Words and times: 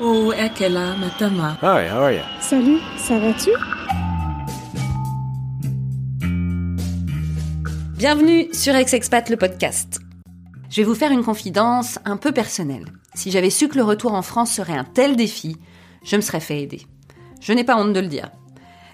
Oh, 0.00 0.32
Ekela, 0.32 0.94
Matama. 0.94 1.58
Hi, 1.60 1.88
how 1.88 2.04
are 2.04 2.12
you? 2.12 2.22
Salut, 2.40 2.78
ça 2.96 3.18
va-tu? 3.18 3.50
Bienvenue 7.96 8.48
sur 8.54 8.76
Ex-Expat 8.76 9.28
le 9.28 9.36
podcast. 9.36 9.98
Je 10.70 10.76
vais 10.76 10.84
vous 10.84 10.94
faire 10.94 11.10
une 11.10 11.24
confidence 11.24 11.98
un 12.04 12.16
peu 12.16 12.30
personnelle. 12.30 12.84
Si 13.14 13.32
j'avais 13.32 13.50
su 13.50 13.66
que 13.66 13.76
le 13.76 13.82
retour 13.82 14.14
en 14.14 14.22
France 14.22 14.52
serait 14.52 14.76
un 14.76 14.84
tel 14.84 15.16
défi, 15.16 15.56
je 16.04 16.14
me 16.14 16.20
serais 16.20 16.38
fait 16.38 16.62
aider. 16.62 16.82
Je 17.40 17.52
n'ai 17.52 17.64
pas 17.64 17.76
honte 17.76 17.92
de 17.92 17.98
le 17.98 18.06
dire. 18.06 18.30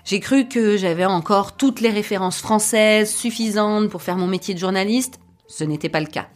J'ai 0.07 0.21
cru 0.21 0.49
que 0.49 0.79
j'avais 0.79 1.05
encore 1.05 1.59
toutes 1.59 1.83
les 1.83 1.91
références 1.91 2.41
françaises 2.41 3.15
suffisantes 3.15 3.91
pour 3.91 4.01
faire 4.01 4.17
mon 4.17 4.27
métier 4.27 4.55
de 4.55 4.59
journaliste. 4.59 5.21
Ce 5.49 5.65
n'était 5.65 5.91
pas 5.91 6.01
le 6.01 6.07
cas. 6.07 6.29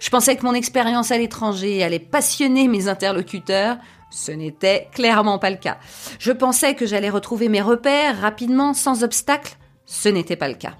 Je 0.00 0.08
pensais 0.08 0.36
que 0.36 0.46
mon 0.46 0.54
expérience 0.54 1.10
à 1.10 1.18
l'étranger 1.18 1.84
allait 1.84 1.98
passionner 1.98 2.68
mes 2.68 2.88
interlocuteurs. 2.88 3.76
Ce 4.14 4.30
n'était 4.30 4.88
clairement 4.92 5.40
pas 5.40 5.50
le 5.50 5.56
cas. 5.56 5.76
Je 6.20 6.30
pensais 6.30 6.76
que 6.76 6.86
j'allais 6.86 7.10
retrouver 7.10 7.48
mes 7.48 7.60
repères 7.60 8.20
rapidement, 8.20 8.72
sans 8.72 9.02
obstacle. 9.02 9.56
Ce 9.86 10.08
n'était 10.08 10.36
pas 10.36 10.46
le 10.46 10.54
cas. 10.54 10.76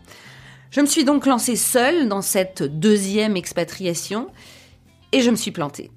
Je 0.71 0.81
me 0.81 0.87
suis 0.87 1.03
donc 1.03 1.27
lancée 1.27 1.57
seule 1.57 2.09
dans 2.09 2.23
cette 2.23 2.63
deuxième 2.63 3.37
expatriation 3.37 4.29
et 5.11 5.21
je 5.21 5.31
me 5.31 5.37
suis 5.37 5.51
plantée. 5.51 5.91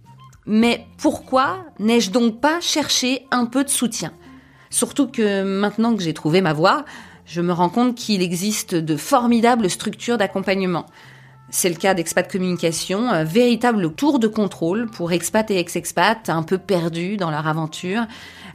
Mais 0.48 0.88
pourquoi 0.98 1.64
n'ai-je 1.78 2.10
donc 2.10 2.42
pas 2.42 2.60
cherché 2.60 3.28
un 3.30 3.46
peu 3.46 3.64
de 3.64 3.70
soutien? 3.70 4.14
Surtout 4.72 5.08
que 5.08 5.44
maintenant 5.44 5.96
que 5.96 6.02
j'ai 6.02 6.16
trouvé 6.16 6.42
ma 6.42 6.54
voie, 6.54 6.86
je 7.26 7.42
me 7.42 7.54
rends 7.54 7.70
compte 7.70 7.94
qu'il 7.94 8.24
existe 8.24 8.74
de 8.74 8.98
formidables 8.98 9.70
structures 9.70 10.18
d'accompagnement. 10.18 10.88
C'est 11.50 11.70
le 11.70 11.76
cas 11.76 11.94
d'Expat 11.94 12.30
Communication, 12.30 13.10
un 13.10 13.24
véritable 13.24 13.94
tour 13.94 14.20
de 14.20 14.28
contrôle 14.28 14.88
pour 14.88 15.14
expats 15.14 15.50
et 15.50 15.58
ex-expats 15.58 16.30
un 16.30 16.44
peu 16.44 16.58
perdus 16.58 17.16
dans 17.16 17.32
leur 17.32 17.48
aventure, 17.48 18.06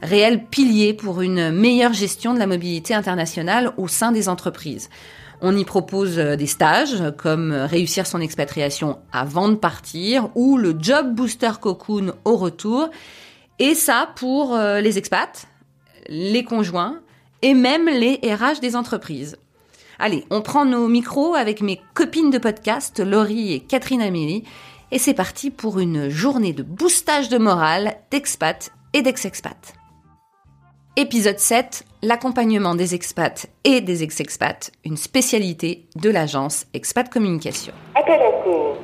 réel 0.03 0.45
pilier 0.45 0.93
pour 0.93 1.21
une 1.21 1.49
meilleure 1.49 1.93
gestion 1.93 2.35
de 2.35 2.39
la 2.39 2.45
mobilité 2.45 2.93
internationale 2.93 3.73
au 3.77 3.87
sein 3.87 4.11
des 4.11 4.29
entreprises. 4.29 4.91
On 5.41 5.57
y 5.57 5.65
propose 5.65 6.17
des 6.17 6.45
stages 6.45 7.03
comme 7.17 7.51
réussir 7.51 8.05
son 8.05 8.21
expatriation 8.21 8.99
avant 9.11 9.49
de 9.49 9.55
partir 9.55 10.29
ou 10.35 10.55
le 10.55 10.75
job 10.79 11.15
booster 11.15 11.51
cocoon 11.59 12.13
au 12.25 12.37
retour. 12.37 12.89
Et 13.57 13.73
ça 13.73 14.09
pour 14.15 14.55
euh, 14.55 14.81
les 14.81 14.99
expats, 14.99 15.47
les 16.07 16.43
conjoints 16.43 16.99
et 17.41 17.55
même 17.55 17.89
les 17.89 18.19
RH 18.23 18.61
des 18.61 18.75
entreprises. 18.75 19.37
Allez, 20.05 20.25
on 20.29 20.41
prend 20.41 20.65
nos 20.65 20.89
micros 20.89 21.33
avec 21.33 21.61
mes 21.61 21.79
copines 21.93 22.29
de 22.29 22.37
podcast, 22.37 22.99
Laurie 22.99 23.53
et 23.53 23.61
Catherine 23.61 24.01
Amélie, 24.01 24.43
et 24.91 24.99
c'est 24.99 25.13
parti 25.13 25.49
pour 25.49 25.79
une 25.79 26.09
journée 26.09 26.51
de 26.51 26.61
boostage 26.61 27.29
de 27.29 27.37
morale 27.37 27.95
d'expats 28.11 28.69
et 28.91 29.01
d'ex-expats. 29.01 29.73
Épisode 30.97 31.39
7, 31.39 31.85
l'accompagnement 32.01 32.75
des 32.75 32.95
expats 32.95 33.47
et 33.63 33.79
des 33.79 34.03
ex-expats, 34.03 34.71
une 34.83 34.97
spécialité 34.97 35.87
de 35.95 36.09
l'agence 36.09 36.65
Expat 36.73 37.09
Communication. 37.09 37.73
Appel 37.95 38.19
en 38.19 38.43
cours. 38.43 38.77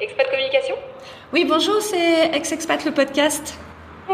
Expat 0.00 0.30
Communication? 0.30 0.76
Oui, 1.34 1.44
bonjour, 1.46 1.82
c'est 1.82 2.34
Ex-Expat 2.34 2.86
le 2.86 2.92
podcast. 2.92 3.58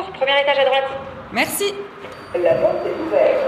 Premier 0.06 0.40
étage 0.42 0.58
à 0.58 0.64
droite. 0.64 0.84
Merci. 1.32 1.74
La 2.40 2.54
porte 2.54 2.86
est 2.86 2.94
ouverte. 3.06 3.38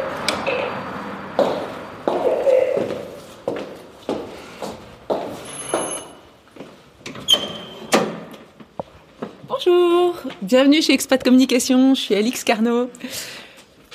Bonjour, 9.47 10.15
bienvenue 10.42 10.83
chez 10.83 10.95
Expat 10.95 11.23
Communication, 11.23 11.95
je 11.95 12.01
suis 12.01 12.15
Alix 12.15 12.45
Carnot. 12.45 12.91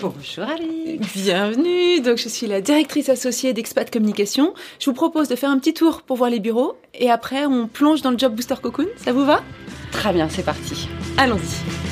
Bonjour 0.02 0.44
Ali. 0.44 1.00
Bienvenue, 1.16 2.02
donc 2.02 2.18
je 2.18 2.29
suis 2.29 2.46
la 2.47 2.62
directrice 2.62 3.09
associée 3.09 3.53
d'Expat 3.53 3.90
Communication. 3.91 4.53
Je 4.79 4.85
vous 4.90 4.94
propose 4.94 5.28
de 5.28 5.35
faire 5.35 5.50
un 5.50 5.58
petit 5.58 5.74
tour 5.74 6.03
pour 6.03 6.18
voir 6.18 6.29
les 6.29 6.40
bureaux 6.40 6.78
et 6.94 7.09
après 7.09 7.46
on 7.46 7.68
plonge 7.68 8.02
dans 8.02 8.12
le 8.12 8.18
Job 8.18 8.35
Booster 8.35 8.56
Cocoon, 8.62 8.88
ça 8.97 9.12
vous 9.12 9.25
va? 9.25 9.41
Très 9.91 10.13
bien, 10.13 10.29
c'est 10.29 10.44
parti. 10.44 10.88
Allons-y. 11.18 11.84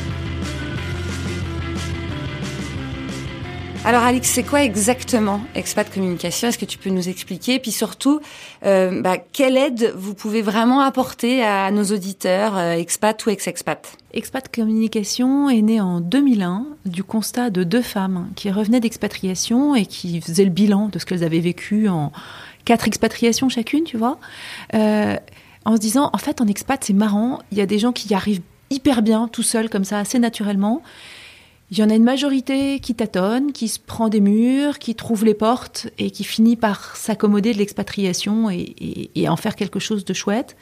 Alors 3.85 4.03
Alix, 4.03 4.29
c'est 4.29 4.43
quoi 4.43 4.63
exactement 4.63 5.41
Expat 5.55 5.93
Communication? 5.93 6.47
Est-ce 6.47 6.57
que 6.57 6.63
tu 6.63 6.77
peux 6.77 6.89
nous 6.89 7.09
expliquer? 7.09 7.59
Puis 7.59 7.71
surtout, 7.71 8.21
euh, 8.65 9.01
bah, 9.01 9.17
quelle 9.17 9.57
aide 9.57 9.91
vous 9.97 10.13
pouvez 10.13 10.41
vraiment 10.41 10.79
apporter 10.79 11.43
à 11.43 11.69
nos 11.69 11.83
auditeurs, 11.83 12.57
euh, 12.57 12.75
expat 12.75 13.25
ou 13.25 13.29
ex-expat? 13.29 13.97
Expat 14.13 14.49
Communication 14.55 15.49
est 15.49 15.61
né 15.61 15.81
en 15.81 15.99
2001 15.99 16.65
du 16.85 17.03
constat 17.03 17.49
de 17.49 17.65
deux 17.65 17.81
femmes 17.81 18.29
qui 18.37 18.49
revenaient 18.51 18.79
d'expatriation 18.79 19.75
et 19.75 19.85
qui 19.85 20.21
faisaient 20.21 20.45
le 20.45 20.49
bilan 20.49 20.87
de 20.87 20.97
ce 20.97 21.05
qu'elles 21.05 21.25
avaient 21.25 21.41
vécu 21.41 21.89
en 21.89 22.13
quatre 22.63 22.87
expatriations 22.87 23.49
chacune, 23.49 23.83
tu 23.83 23.97
vois, 23.97 24.17
euh, 24.75 25.17
en 25.65 25.75
se 25.75 25.81
disant, 25.81 26.09
en 26.13 26.17
fait, 26.17 26.39
en 26.39 26.47
expat, 26.47 26.81
c'est 26.81 26.93
marrant, 26.93 27.39
il 27.51 27.57
y 27.57 27.61
a 27.61 27.65
des 27.65 27.79
gens 27.79 27.91
qui 27.91 28.07
y 28.07 28.13
arrivent 28.13 28.43
hyper 28.69 29.01
bien, 29.01 29.27
tout 29.27 29.43
seuls, 29.43 29.69
comme 29.69 29.83
ça, 29.83 29.99
assez 29.99 30.19
naturellement. 30.19 30.81
Il 31.71 31.79
y 31.79 31.83
en 31.83 31.89
a 31.89 31.95
une 31.95 32.03
majorité 32.03 32.79
qui 32.79 32.93
tâtonne, 32.93 33.51
qui 33.51 33.67
se 33.67 33.79
prend 33.79 34.09
des 34.09 34.21
murs, 34.21 34.77
qui 34.79 34.95
trouve 34.95 35.25
les 35.25 35.33
portes 35.33 35.87
et 35.97 36.11
qui 36.11 36.23
finit 36.23 36.55
par 36.55 36.95
s'accommoder 36.95 37.53
de 37.53 37.57
l'expatriation 37.57 38.49
et, 38.49 39.27
en 39.27 39.35
faire 39.35 39.55
quelque 39.55 39.79
chose 39.79 40.05
de 40.05 40.13
chouette. 40.13 40.55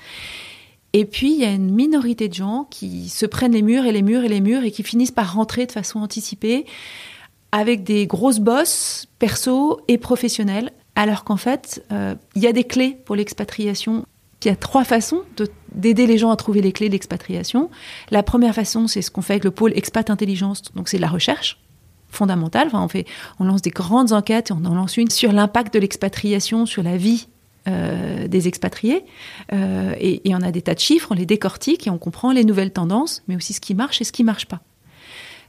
Et 0.94 1.06
puis, 1.06 1.34
il 1.34 1.40
y 1.40 1.46
a 1.46 1.52
une 1.52 1.74
minorité 1.74 2.28
de 2.28 2.34
gens 2.34 2.68
qui 2.70 3.10
se 3.10 3.26
prennent 3.26 3.54
les 3.54 3.62
murs 3.62 3.86
et 3.86 3.92
les 3.92 4.02
murs 4.02 4.24
et 4.24 4.30
les 4.30 4.42
murs 4.42 4.64
et 4.64 4.72
qui 4.72 4.84
finissent 4.84 5.12
par 5.12 5.34
rentrer 5.34 5.66
de 5.66 5.72
façon 5.72 6.00
anticipée 6.00 6.66
avec 7.52 7.84
des 7.84 8.08
grosses 8.08 8.40
bosses 8.40 9.08
perso 9.20 9.82
et 9.88 9.98
professionnelles, 9.98 10.72
alors 10.96 11.24
qu'en 11.24 11.38
fait, 11.38 11.84
euh, 11.92 12.16
il 12.36 12.42
y 12.42 12.48
a 12.48 12.54
des 12.54 12.64
clés 12.64 12.98
pour 13.06 13.16
l'expatriation. 13.16 14.06
Il 14.44 14.48
y 14.48 14.52
a 14.52 14.56
trois 14.56 14.84
façons 14.84 15.22
de- 15.38 15.50
d'aider 15.74 16.08
les 16.08 16.18
gens 16.18 16.32
à 16.32 16.36
trouver 16.36 16.62
les 16.62 16.72
clés 16.72 16.88
de 16.88 16.94
l'expatriation. 16.94 17.70
La 18.10 18.24
première 18.24 18.56
façon, 18.56 18.88
c'est 18.88 19.02
ce 19.02 19.12
qu'on 19.12 19.22
fait 19.22 19.34
avec 19.34 19.44
le 19.44 19.52
pôle 19.52 19.72
Expat 19.76 20.10
Intelligence, 20.10 20.64
donc 20.76 20.90
c'est 20.90 20.98
de 20.98 21.02
la 21.02 21.10
recherche 21.10 21.60
fondamentale. 22.10 22.70
On, 22.74 22.88
fait, 22.88 23.06
on 23.40 23.46
lance 23.46 23.62
des 23.62 23.70
grandes 23.70 24.12
enquêtes, 24.14 24.50
et 24.50 24.54
on 24.54 24.66
en 24.66 24.76
lance 24.76 24.98
une 24.98 25.10
sur 25.10 25.32
l'impact 25.32 25.74
de 25.74 25.80
l'expatriation 25.80 26.66
sur 26.66 26.84
la 26.84 26.98
vie 26.98 27.28
euh, 27.68 28.28
des 28.28 28.48
expatriés. 28.48 29.06
Euh, 29.54 29.94
et, 30.00 30.28
et 30.28 30.34
on 30.34 30.42
a 30.42 30.52
des 30.52 30.64
tas 30.64 30.74
de 30.74 30.80
chiffres, 30.80 31.10
on 31.12 31.16
les 31.16 31.28
décortique 31.28 31.86
et 31.86 31.90
on 31.92 32.00
comprend 32.00 32.32
les 32.32 32.44
nouvelles 32.44 32.72
tendances, 32.72 33.22
mais 33.28 33.36
aussi 33.36 33.54
ce 33.54 33.62
qui 33.62 33.76
marche 33.76 34.02
et 34.02 34.04
ce 34.04 34.12
qui 34.12 34.24
marche 34.24 34.48
pas. 34.48 34.62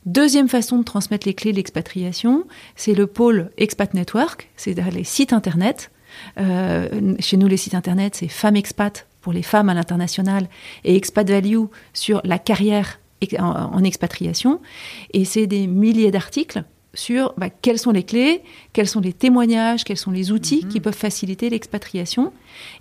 Deuxième 0.04 0.48
façon 0.48 0.78
de 0.78 0.82
transmettre 0.82 1.28
les 1.28 1.34
clés 1.34 1.52
de 1.52 1.56
l'expatriation, 1.56 2.44
c'est 2.74 2.92
le 2.92 3.06
pôle 3.06 3.50
Expat 3.56 3.94
Network, 3.94 4.50
c'est 4.56 4.74
les 4.74 5.04
sites 5.04 5.32
internet. 5.32 5.91
Euh, 6.38 7.14
chez 7.18 7.36
nous, 7.36 7.48
les 7.48 7.56
sites 7.56 7.74
internet, 7.74 8.16
c'est 8.16 8.28
Femmes 8.28 8.56
Expat 8.56 9.06
pour 9.20 9.32
les 9.32 9.42
femmes 9.42 9.68
à 9.68 9.74
l'international 9.74 10.48
et 10.84 10.96
Expat 10.96 11.28
Value 11.28 11.64
sur 11.92 12.20
la 12.24 12.38
carrière 12.38 12.98
en, 13.38 13.44
en 13.44 13.84
expatriation. 13.84 14.60
Et 15.12 15.24
c'est 15.24 15.46
des 15.46 15.66
milliers 15.66 16.10
d'articles 16.10 16.64
sur 16.94 17.32
bah, 17.36 17.48
quelles 17.50 17.78
sont 17.78 17.90
les 17.90 18.02
clés, 18.02 18.42
quels 18.72 18.88
sont 18.88 19.00
les 19.00 19.12
témoignages, 19.12 19.84
quels 19.84 19.96
sont 19.96 20.10
les 20.10 20.30
outils 20.30 20.66
qui 20.68 20.80
peuvent 20.80 20.94
faciliter 20.94 21.48
l'expatriation. 21.48 22.32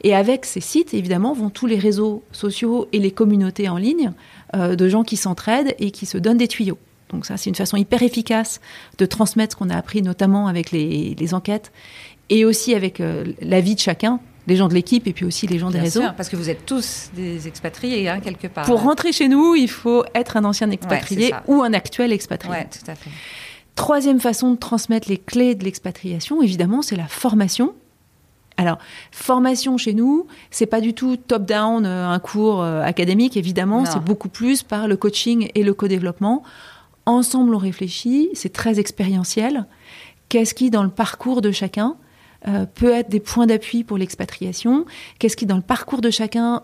Et 0.03 0.13
avec 0.13 0.45
ces 0.45 0.61
sites, 0.61 0.93
évidemment, 0.93 1.33
vont 1.33 1.49
tous 1.49 1.65
les 1.65 1.77
réseaux 1.77 2.23
sociaux 2.31 2.87
et 2.91 2.99
les 2.99 3.11
communautés 3.11 3.69
en 3.69 3.77
ligne 3.77 4.11
euh, 4.55 4.75
de 4.75 4.89
gens 4.89 5.03
qui 5.03 5.17
s'entraident 5.17 5.75
et 5.79 5.91
qui 5.91 6.05
se 6.05 6.17
donnent 6.17 6.37
des 6.37 6.47
tuyaux. 6.47 6.77
Donc 7.09 7.25
ça, 7.25 7.35
c'est 7.37 7.49
une 7.49 7.55
façon 7.55 7.77
hyper 7.77 8.03
efficace 8.03 8.61
de 8.97 9.05
transmettre 9.05 9.53
ce 9.53 9.57
qu'on 9.57 9.69
a 9.69 9.75
appris, 9.75 10.01
notamment 10.01 10.47
avec 10.47 10.71
les, 10.71 11.13
les 11.15 11.33
enquêtes 11.33 11.71
et 12.31 12.45
aussi 12.45 12.73
avec 12.73 12.99
euh, 12.99 13.25
l'avis 13.41 13.75
de 13.75 13.79
chacun, 13.79 14.19
les 14.47 14.55
gens 14.55 14.69
de 14.69 14.73
l'équipe 14.73 15.05
et 15.05 15.13
puis 15.13 15.25
aussi 15.25 15.45
les 15.45 15.59
gens 15.59 15.69
des 15.69 15.79
réseaux. 15.79 16.01
sûr, 16.01 16.15
parce 16.15 16.29
que 16.29 16.37
vous 16.37 16.49
êtes 16.49 16.65
tous 16.65 17.11
des 17.13 17.47
expatriés, 17.47 18.09
hein, 18.09 18.19
quelque 18.21 18.47
part. 18.47 18.65
Pour 18.65 18.81
rentrer 18.81 19.11
chez 19.11 19.27
nous, 19.27 19.53
il 19.53 19.69
faut 19.69 20.03
être 20.15 20.37
un 20.37 20.45
ancien 20.45 20.71
expatrié 20.71 21.33
ou 21.47 21.61
un 21.61 21.73
actuel 21.73 22.11
expatrié. 22.11 22.55
Ouais, 22.55 22.67
tout 22.71 22.89
à 22.89 22.95
fait. 22.95 23.11
Troisième 23.75 24.19
façon 24.19 24.51
de 24.51 24.57
transmettre 24.57 25.09
les 25.09 25.17
clés 25.17 25.55
de 25.55 25.63
l'expatriation, 25.63 26.41
évidemment, 26.41 26.81
c'est 26.81 26.95
la 26.95 27.07
formation. 27.07 27.73
Alors, 28.57 28.77
formation 29.11 29.77
chez 29.77 29.93
nous, 29.93 30.27
c'est 30.51 30.65
pas 30.65 30.81
du 30.81 30.93
tout 30.93 31.17
top-down, 31.17 31.85
euh, 31.85 32.07
un 32.07 32.19
cours 32.19 32.61
euh, 32.61 32.81
académique, 32.81 33.37
évidemment, 33.37 33.85
c'est 33.85 34.03
beaucoup 34.03 34.29
plus 34.29 34.63
par 34.63 34.87
le 34.87 34.95
coaching 34.97 35.49
et 35.55 35.63
le 35.63 35.73
co-développement. 35.73 36.43
Ensemble, 37.05 37.55
on 37.55 37.57
réfléchit, 37.57 38.29
c'est 38.33 38.53
très 38.53 38.79
expérientiel. 38.79 39.65
Qu'est-ce 40.29 40.53
qui, 40.53 40.69
dans 40.69 40.83
le 40.83 40.89
parcours 40.89 41.41
de 41.41 41.51
chacun, 41.51 41.97
euh, 42.47 42.65
peut 42.65 42.91
être 42.91 43.09
des 43.09 43.19
points 43.19 43.47
d'appui 43.47 43.83
pour 43.83 43.97
l'expatriation. 43.97 44.85
Qu'est-ce 45.19 45.35
qui, 45.35 45.45
dans 45.45 45.57
le 45.57 45.61
parcours 45.61 46.01
de 46.01 46.09
chacun, 46.09 46.63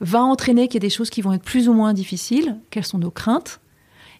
va 0.00 0.22
entraîner 0.22 0.68
qu'il 0.68 0.82
y 0.82 0.84
a 0.84 0.86
des 0.88 0.90
choses 0.90 1.10
qui 1.10 1.22
vont 1.22 1.32
être 1.32 1.42
plus 1.42 1.68
ou 1.68 1.74
moins 1.74 1.92
difficiles? 1.92 2.56
Quelles 2.70 2.86
sont 2.86 2.98
nos 2.98 3.10
craintes? 3.10 3.60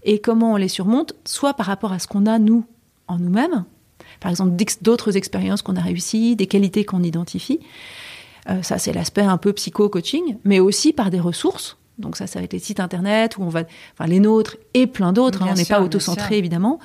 Et 0.03 0.19
comment 0.21 0.53
on 0.53 0.57
les 0.57 0.69
surmonte, 0.69 1.15
soit 1.25 1.55
par 1.55 1.67
rapport 1.67 1.93
à 1.93 1.99
ce 1.99 2.07
qu'on 2.07 2.27
a, 2.27 2.39
nous, 2.39 2.65
en 3.07 3.19
nous-mêmes, 3.19 3.65
par 4.21 4.31
exemple 4.31 4.57
d'autres 4.83 5.17
expériences 5.17 5.63
qu'on 5.63 5.77
a 5.77 5.81
réussies, 5.81 6.37
des 6.37 6.47
qualités 6.47 6.85
qu'on 6.85 7.03
identifie, 7.03 7.61
Euh, 8.49 8.63
ça, 8.63 8.79
c'est 8.79 8.93
l'aspect 8.93 9.23
un 9.23 9.37
peu 9.37 9.53
psycho-coaching, 9.53 10.39
mais 10.45 10.61
aussi 10.61 10.93
par 10.93 11.11
des 11.11 11.21
ressources. 11.21 11.77
Donc 12.01 12.17
ça, 12.17 12.27
ça 12.27 12.39
va 12.41 12.45
être 12.45 12.53
les 12.53 12.59
sites 12.59 12.81
internet 12.81 13.37
où 13.39 13.43
on 13.43 13.49
va, 13.49 13.63
enfin 13.93 14.09
les 14.09 14.19
nôtres 14.21 14.57
et 14.75 14.87
plein 14.87 15.13
d'autres. 15.13 15.43
hein, 15.43 15.49
on 15.51 15.55
n'est 15.55 15.65
pas 15.65 15.81
auto-centré 15.81 16.39
évidemment. 16.39 16.81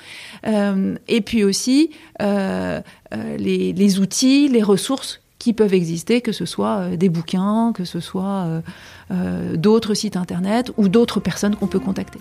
Euh, 0.45 0.95
et 1.07 1.21
puis 1.21 1.43
aussi 1.43 1.89
euh, 2.21 2.81
euh, 3.13 3.37
les, 3.37 3.73
les 3.73 3.99
outils, 3.99 4.47
les 4.47 4.61
ressources 4.61 5.21
qui 5.39 5.53
peuvent 5.53 5.73
exister, 5.73 6.21
que 6.21 6.31
ce 6.31 6.45
soit 6.45 6.95
des 6.97 7.09
bouquins, 7.09 7.71
que 7.73 7.85
ce 7.85 7.99
soit 7.99 8.61
euh, 9.11 9.55
d'autres 9.55 9.93
sites 9.93 10.17
internet 10.17 10.71
ou 10.77 10.89
d'autres 10.89 11.19
personnes 11.19 11.55
qu'on 11.55 11.67
peut 11.67 11.79
contacter. 11.79 12.19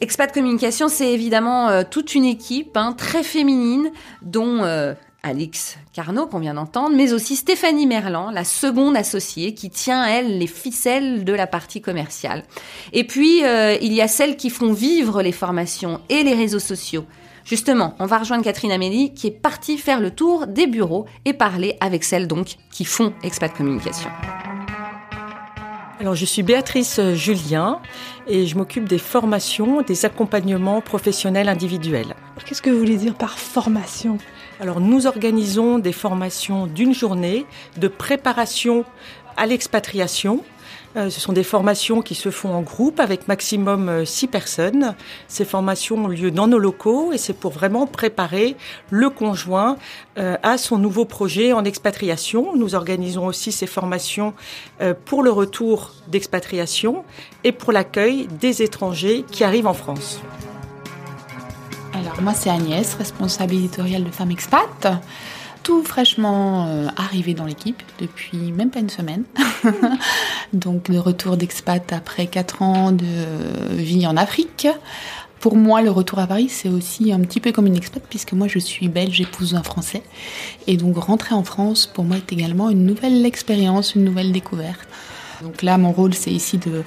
Expat 0.00 0.32
Communication, 0.32 0.88
c'est 0.88 1.12
évidemment 1.12 1.84
toute 1.84 2.14
une 2.14 2.24
équipe 2.26 2.76
hein, 2.76 2.92
très 2.92 3.22
féminine, 3.22 3.90
dont 4.22 4.60
Alix 5.26 5.76
Carnot, 5.92 6.26
qu'on 6.26 6.38
vient 6.38 6.54
d'entendre, 6.54 6.96
mais 6.96 7.12
aussi 7.12 7.36
Stéphanie 7.36 7.86
Merlan, 7.86 8.30
la 8.30 8.44
seconde 8.44 8.96
associée, 8.96 9.54
qui 9.54 9.70
tient, 9.70 10.06
elle, 10.06 10.38
les 10.38 10.46
ficelles 10.46 11.24
de 11.24 11.32
la 11.32 11.46
partie 11.46 11.80
commerciale. 11.80 12.44
Et 12.92 13.04
puis, 13.04 13.44
euh, 13.44 13.76
il 13.82 13.92
y 13.92 14.00
a 14.00 14.08
celles 14.08 14.36
qui 14.36 14.50
font 14.50 14.72
vivre 14.72 15.22
les 15.22 15.32
formations 15.32 16.00
et 16.08 16.22
les 16.22 16.34
réseaux 16.34 16.60
sociaux. 16.60 17.04
Justement, 17.44 17.94
on 17.98 18.06
va 18.06 18.18
rejoindre 18.18 18.44
Catherine 18.44 18.72
Amélie, 18.72 19.14
qui 19.14 19.28
est 19.28 19.30
partie 19.30 19.78
faire 19.78 20.00
le 20.00 20.10
tour 20.10 20.46
des 20.46 20.66
bureaux 20.66 21.06
et 21.24 21.32
parler 21.32 21.76
avec 21.80 22.04
celles 22.04 22.26
donc 22.26 22.56
qui 22.70 22.84
font 22.84 23.12
Expat 23.22 23.52
Communication. 23.52 24.10
Alors, 25.98 26.14
je 26.14 26.24
suis 26.24 26.42
Béatrice 26.42 26.98
euh, 26.98 27.14
Julien 27.14 27.80
et 28.26 28.46
je 28.46 28.56
m'occupe 28.56 28.86
des 28.86 28.98
formations, 28.98 29.80
des 29.82 30.04
accompagnements 30.04 30.80
professionnels 30.80 31.48
individuels. 31.48 32.14
Qu'est-ce 32.44 32.60
que 32.62 32.70
vous 32.70 32.78
voulez 32.78 32.96
dire 32.96 33.14
par 33.14 33.38
formation? 33.38 34.18
Alors, 34.58 34.80
nous 34.80 35.06
organisons 35.06 35.78
des 35.78 35.92
formations 35.92 36.66
d'une 36.66 36.94
journée 36.94 37.44
de 37.76 37.88
préparation 37.88 38.86
à 39.36 39.44
l'expatriation. 39.44 40.42
Euh, 40.96 41.10
Ce 41.10 41.20
sont 41.20 41.34
des 41.34 41.42
formations 41.42 42.00
qui 42.00 42.14
se 42.14 42.30
font 42.30 42.54
en 42.54 42.62
groupe 42.62 42.98
avec 42.98 43.28
maximum 43.28 43.90
euh, 43.90 44.04
six 44.06 44.26
personnes. 44.26 44.94
Ces 45.28 45.44
formations 45.44 45.96
ont 45.96 46.08
lieu 46.08 46.30
dans 46.30 46.46
nos 46.46 46.58
locaux 46.58 47.12
et 47.12 47.18
c'est 47.18 47.34
pour 47.34 47.52
vraiment 47.52 47.86
préparer 47.86 48.56
le 48.88 49.10
conjoint 49.10 49.76
euh, 50.16 50.36
à 50.42 50.56
son 50.56 50.78
nouveau 50.78 51.04
projet 51.04 51.52
en 51.52 51.64
expatriation. 51.64 52.56
Nous 52.56 52.74
organisons 52.74 53.26
aussi 53.26 53.52
ces 53.52 53.66
formations 53.66 54.32
euh, 54.80 54.94
pour 55.04 55.22
le 55.22 55.30
retour 55.30 55.92
d'expatriation 56.08 57.04
et 57.44 57.52
pour 57.52 57.72
l'accueil 57.72 58.26
des 58.40 58.62
étrangers 58.62 59.22
qui 59.30 59.44
arrivent 59.44 59.66
en 59.66 59.74
France. 59.74 60.22
Moi 62.22 62.32
c'est 62.34 62.50
Agnès, 62.50 62.94
responsable 62.94 63.54
éditoriale 63.54 64.02
de 64.02 64.10
Femmes 64.10 64.30
Expat, 64.30 64.88
tout 65.62 65.82
fraîchement 65.82 66.66
euh, 66.66 66.86
arrivée 66.96 67.34
dans 67.34 67.44
l'équipe 67.44 67.82
depuis 68.00 68.52
même 68.52 68.70
pas 68.70 68.80
une 68.80 68.88
semaine. 68.88 69.24
Donc 70.52 70.90
de 70.90 70.98
retour 70.98 71.36
d'expat 71.36 71.92
après 71.92 72.26
4 72.26 72.62
ans 72.62 72.92
de 72.92 73.04
vie 73.70 74.06
en 74.06 74.16
Afrique. 74.16 74.66
Pour 75.40 75.56
moi, 75.56 75.82
le 75.82 75.90
retour 75.90 76.18
à 76.18 76.26
Paris, 76.26 76.48
c'est 76.48 76.70
aussi 76.70 77.12
un 77.12 77.20
petit 77.20 77.40
peu 77.40 77.52
comme 77.52 77.66
une 77.66 77.76
expat, 77.76 78.02
puisque 78.08 78.32
moi, 78.32 78.48
je 78.48 78.58
suis 78.58 78.88
belge, 78.88 79.20
épouse 79.20 79.52
d'un 79.52 79.62
Français. 79.62 80.02
Et 80.66 80.78
donc, 80.78 80.96
rentrer 80.96 81.34
en 81.34 81.44
France, 81.44 81.86
pour 81.86 82.04
moi, 82.04 82.16
est 82.16 82.32
également 82.32 82.70
une 82.70 82.86
nouvelle 82.86 83.24
expérience, 83.24 83.94
une 83.94 84.02
nouvelle 84.02 84.32
découverte. 84.32 84.88
Donc 85.42 85.62
là, 85.62 85.76
mon 85.76 85.92
rôle, 85.92 86.14
c'est 86.14 86.32
ici 86.32 86.56
de, 86.56 86.82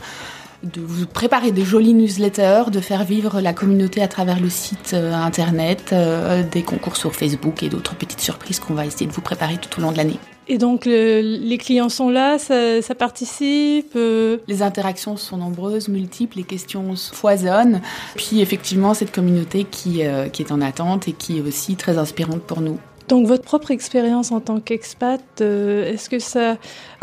de 0.64 0.82
vous 0.82 1.06
préparer 1.06 1.52
des 1.52 1.64
jolies 1.64 1.94
newsletters, 1.94 2.64
de 2.72 2.80
faire 2.80 3.04
vivre 3.04 3.40
la 3.40 3.54
communauté 3.54 4.02
à 4.02 4.08
travers 4.08 4.40
le 4.40 4.50
site 4.50 4.92
euh, 4.94 5.14
internet, 5.14 5.92
euh, 5.94 6.44
des 6.44 6.64
concours 6.64 6.98
sur 6.98 7.16
Facebook 7.16 7.64
et 7.64 7.70
d'autres 7.70 7.96
petites 7.96 8.20
surprises 8.20 8.60
qu'on 8.60 8.74
va 8.74 8.86
essayer 8.86 9.06
de 9.08 9.12
vous 9.12 9.22
préparer 9.22 9.58
tout 9.58 9.80
au 9.80 9.82
long 9.82 9.92
de 9.92 9.98
l'année. 9.98 10.18
Et 10.48 10.58
donc 10.58 10.86
le- 10.86 11.22
les 11.22 11.58
clients 11.58 11.90
sont 11.90 12.10
là, 12.10 12.40
ça, 12.40 12.82
ça 12.82 12.96
participe. 12.96 13.94
euh, 13.96 14.38
Les 14.48 14.62
interactions 14.62 15.16
sont 15.16 15.38
nombreuses, 15.38 15.88
multiples, 15.88 16.38
les 16.38 16.44
questions 16.44 16.94
foisonnent. 16.96 17.82
Puis 18.16 18.42
effectivement, 18.42 18.94
cette 18.94 19.12
communauté 19.14 19.64
qui, 19.64 20.02
qui 20.34 20.42
est 20.42 20.52
en 20.52 20.60
attente 20.62 21.08
et 21.08 21.14
qui 21.14 21.38
est 21.38 21.42
aussi 21.42 21.76
très 21.76 21.98
inspirante 21.98 22.42
pour 22.42 22.62
nous. 22.62 22.80
Donc 23.08 23.26
votre 23.28 23.44
propre 23.44 23.72
expérience 23.72 24.32
en 24.32 24.40
tant 24.40 24.60
qu'expat, 24.60 25.22
est-ce 25.42 26.10
que 26.10 26.20
ça 26.20 26.58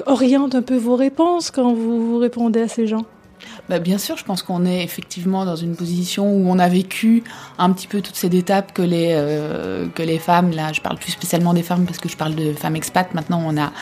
oriente 0.07 0.55
un 0.55 0.63
peu 0.63 0.77
vos 0.77 0.95
réponses 0.97 1.51
quand 1.51 1.73
vous, 1.73 2.07
vous 2.13 2.19
répondez 2.19 2.61
à 2.61 2.69
ces 2.69 2.87
gens? 2.87 3.05
Bah, 3.69 3.79
bien 3.79 3.99
sûr, 3.99 4.17
je 4.17 4.25
pense 4.25 4.43
qu'on 4.43 4.65
est 4.65 4.83
effectivement 4.83 5.45
dans 5.45 5.57
une 5.57 5.75
position 5.75 6.31
où 6.31 6.49
on 6.49 6.59
a 6.59 6.69
vécu 6.69 7.25
un 7.59 7.73
petit 7.73 7.87
peu 7.87 8.01
toutes 8.01 8.15
ces 8.17 8.35
étapes 8.35 8.73
que 8.73 8.83
les 8.83 9.13
euh, 9.13 9.87
que 9.95 10.03
les 10.03 10.19
femmes. 10.19 10.51
Là, 10.53 10.73
je 10.73 10.81
parle 10.81 10.99
plus 10.99 11.13
spécialement 11.13 11.55
des 11.55 11.63
femmes 11.63 11.85
parce 11.85 11.99
que 11.99 12.09
je 12.09 12.17
parle 12.17 12.35
de 12.35 12.53
femmes 12.53 12.77
expat. 12.77 13.13
Maintenant, 13.15 13.43
on 13.45 13.57
a 13.57 13.73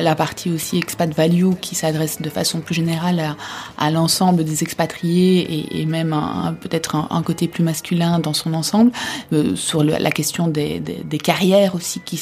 la 0.00 0.14
partie 0.14 0.50
aussi 0.50 0.78
expat 0.78 1.12
value 1.14 1.52
qui 1.60 1.74
s'adresse 1.74 2.20
de 2.20 2.30
façon 2.30 2.60
plus 2.60 2.74
générale 2.74 3.36
à, 3.78 3.90
l'ensemble 3.90 4.44
des 4.44 4.62
expatriés 4.62 5.80
et, 5.80 5.86
même 5.86 6.14
peut-être 6.60 6.96
un, 6.96 7.22
côté 7.22 7.48
plus 7.48 7.64
masculin 7.64 8.18
dans 8.18 8.32
son 8.32 8.54
ensemble 8.54 8.92
euh, 9.32 9.56
sur 9.56 9.82
la 9.82 10.10
question 10.10 10.48
des, 10.48 10.82
carrières 11.22 11.74
aussi 11.74 12.00
qui 12.00 12.20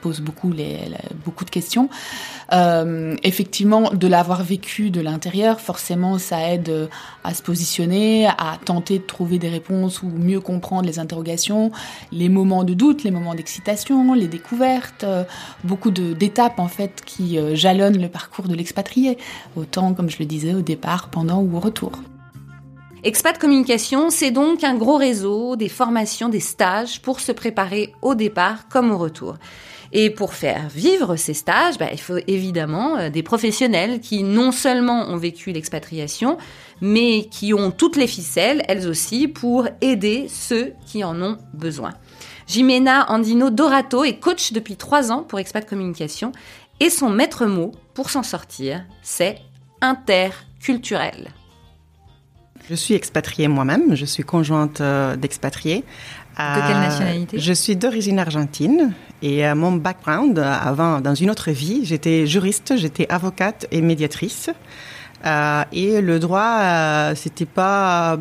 posent 0.00 0.20
beaucoup 0.20 0.50
de 0.52 1.50
questions. 1.50 1.88
Euh, 2.52 3.14
effectivement, 3.24 3.90
de 3.92 4.06
l'avoir 4.06 4.42
vécu 4.42 4.90
de 4.90 5.00
l'intérieur, 5.00 5.60
forcément, 5.60 6.18
ça 6.18 6.50
aide 6.50 6.68
euh, 6.70 6.86
à 7.28 7.34
se 7.34 7.42
positionner, 7.42 8.26
à 8.26 8.58
tenter 8.64 8.98
de 8.98 9.04
trouver 9.04 9.38
des 9.38 9.50
réponses 9.50 10.02
ou 10.02 10.06
mieux 10.08 10.40
comprendre 10.40 10.86
les 10.86 10.98
interrogations, 10.98 11.70
les 12.10 12.30
moments 12.30 12.64
de 12.64 12.72
doute, 12.72 13.04
les 13.04 13.10
moments 13.10 13.34
d'excitation, 13.34 14.14
les 14.14 14.28
découvertes, 14.28 15.04
euh, 15.04 15.24
beaucoup 15.62 15.90
d'étapes 15.90 16.58
en 16.58 16.68
fait 16.68 17.02
qui 17.04 17.38
euh, 17.38 17.54
jalonnent 17.54 18.00
le 18.00 18.08
parcours 18.08 18.48
de 18.48 18.54
l'expatrié, 18.54 19.18
autant 19.56 19.92
comme 19.92 20.08
je 20.08 20.18
le 20.20 20.24
disais 20.24 20.54
au 20.54 20.62
départ, 20.62 21.10
pendant 21.10 21.42
ou 21.42 21.54
au 21.54 21.60
retour. 21.60 21.92
Expat 23.04 23.38
Communication, 23.38 24.08
c'est 24.08 24.30
donc 24.30 24.64
un 24.64 24.74
gros 24.74 24.96
réseau, 24.96 25.54
des 25.54 25.68
formations, 25.68 26.30
des 26.30 26.40
stages 26.40 27.02
pour 27.02 27.20
se 27.20 27.32
préparer 27.32 27.92
au 28.00 28.14
départ 28.14 28.68
comme 28.68 28.90
au 28.90 28.96
retour. 28.96 29.34
Et 29.92 30.10
pour 30.10 30.34
faire 30.34 30.68
vivre 30.68 31.16
ces 31.16 31.34
stages, 31.34 31.78
bah, 31.78 31.88
il 31.92 32.00
faut 32.00 32.18
évidemment 32.26 32.96
euh, 32.96 33.10
des 33.10 33.22
professionnels 33.22 34.00
qui 34.00 34.22
non 34.22 34.52
seulement 34.52 35.08
ont 35.08 35.16
vécu 35.16 35.52
l'expatriation, 35.52 36.36
mais 36.80 37.26
qui 37.30 37.54
ont 37.54 37.70
toutes 37.70 37.96
les 37.96 38.06
ficelles, 38.06 38.62
elles 38.68 38.86
aussi, 38.86 39.28
pour 39.28 39.68
aider 39.80 40.26
ceux 40.28 40.72
qui 40.86 41.04
en 41.04 41.20
ont 41.22 41.38
besoin. 41.54 41.94
Jimena 42.46 43.10
Andino 43.10 43.50
Dorato 43.50 44.04
est 44.04 44.18
coach 44.18 44.52
depuis 44.52 44.76
trois 44.76 45.12
ans 45.12 45.22
pour 45.22 45.38
Expat 45.38 45.68
Communication 45.68 46.32
et 46.80 46.90
son 46.90 47.10
maître 47.10 47.46
mot 47.46 47.72
pour 47.94 48.10
s'en 48.10 48.22
sortir, 48.22 48.84
c'est 49.02 49.38
interculturel. 49.80 51.32
Je 52.68 52.74
suis 52.74 52.94
expatriée 52.94 53.48
moi-même, 53.48 53.94
je 53.94 54.04
suis 54.04 54.22
conjointe 54.22 54.82
euh, 54.82 55.16
d'expatriés. 55.16 55.84
De 56.38 56.68
quelle 56.68 56.80
nationalité? 56.80 57.38
Je 57.38 57.52
suis 57.52 57.74
d'origine 57.74 58.18
argentine 58.20 58.92
et 59.22 59.44
euh, 59.44 59.56
mon 59.56 59.72
background, 59.72 60.38
euh, 60.38 60.44
avant, 60.44 61.00
dans 61.00 61.14
une 61.14 61.30
autre 61.30 61.50
vie, 61.50 61.80
j'étais 61.84 62.26
juriste, 62.26 62.76
j'étais 62.76 63.06
avocate 63.10 63.66
et 63.72 63.80
médiatrice. 63.80 64.48
Euh, 65.26 65.64
et 65.72 66.00
le 66.00 66.18
droit, 66.20 66.60
euh, 66.60 67.14
c'était 67.16 67.44
pas 67.44 68.12
euh, 68.12 68.16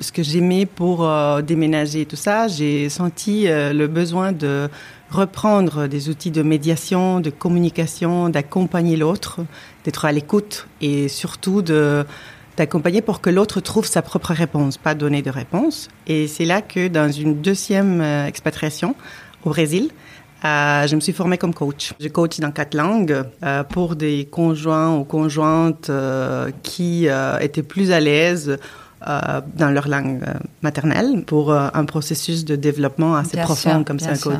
ce 0.00 0.12
que 0.12 0.22
j'aimais 0.22 0.64
pour 0.64 1.08
déménager 1.42 2.02
et 2.02 2.06
tout 2.06 2.16
ça. 2.16 2.48
J'ai 2.48 2.88
senti 2.88 3.46
le 3.48 3.86
besoin 3.86 4.32
de 4.32 4.68
reprendre 5.10 5.86
des 5.86 6.08
outils 6.08 6.30
de 6.30 6.42
médiation, 6.42 7.20
de 7.20 7.30
communication, 7.30 8.28
d'accompagner 8.28 8.96
l'autre, 8.96 9.40
d'être 9.84 10.04
à 10.04 10.12
l'écoute 10.12 10.66
et 10.80 11.08
surtout 11.08 11.62
de 11.62 12.04
d'accompagner 12.58 13.00
pour 13.00 13.20
que 13.20 13.30
l'autre 13.30 13.60
trouve 13.60 13.86
sa 13.86 14.02
propre 14.02 14.32
réponse, 14.32 14.76
pas 14.76 14.94
donner 14.94 15.22
de 15.22 15.30
réponse. 15.30 15.88
Et 16.06 16.28
c'est 16.28 16.44
là 16.44 16.60
que 16.60 16.88
dans 16.88 17.10
une 17.10 17.40
deuxième 17.40 18.00
euh, 18.00 18.26
expatriation 18.26 18.94
au 19.44 19.50
Brésil, 19.50 19.90
euh, 20.44 20.86
je 20.86 20.94
me 20.94 21.00
suis 21.00 21.12
formée 21.12 21.38
comme 21.38 21.52
coach. 21.52 21.94
Je 21.98 22.08
coach 22.08 22.38
dans 22.38 22.52
quatre 22.52 22.74
langues 22.74 23.24
euh, 23.42 23.64
pour 23.64 23.96
des 23.96 24.28
conjoints 24.30 24.96
ou 24.96 25.04
conjointes 25.04 25.90
euh, 25.90 26.50
qui 26.62 27.08
étaient 27.40 27.62
plus 27.62 27.90
à 27.90 28.00
l'aise 28.00 28.58
dans 29.00 29.70
leur 29.70 29.86
langue 29.86 30.24
maternelle 30.60 31.22
pour 31.24 31.52
un 31.52 31.84
processus 31.84 32.44
de 32.44 32.56
développement 32.56 33.14
assez 33.14 33.36
Bien 33.36 33.44
profond 33.44 33.76
sûr, 33.76 33.84
comme 33.84 34.00
c'est 34.00 34.08
un 34.08 34.16
sûr. 34.16 34.32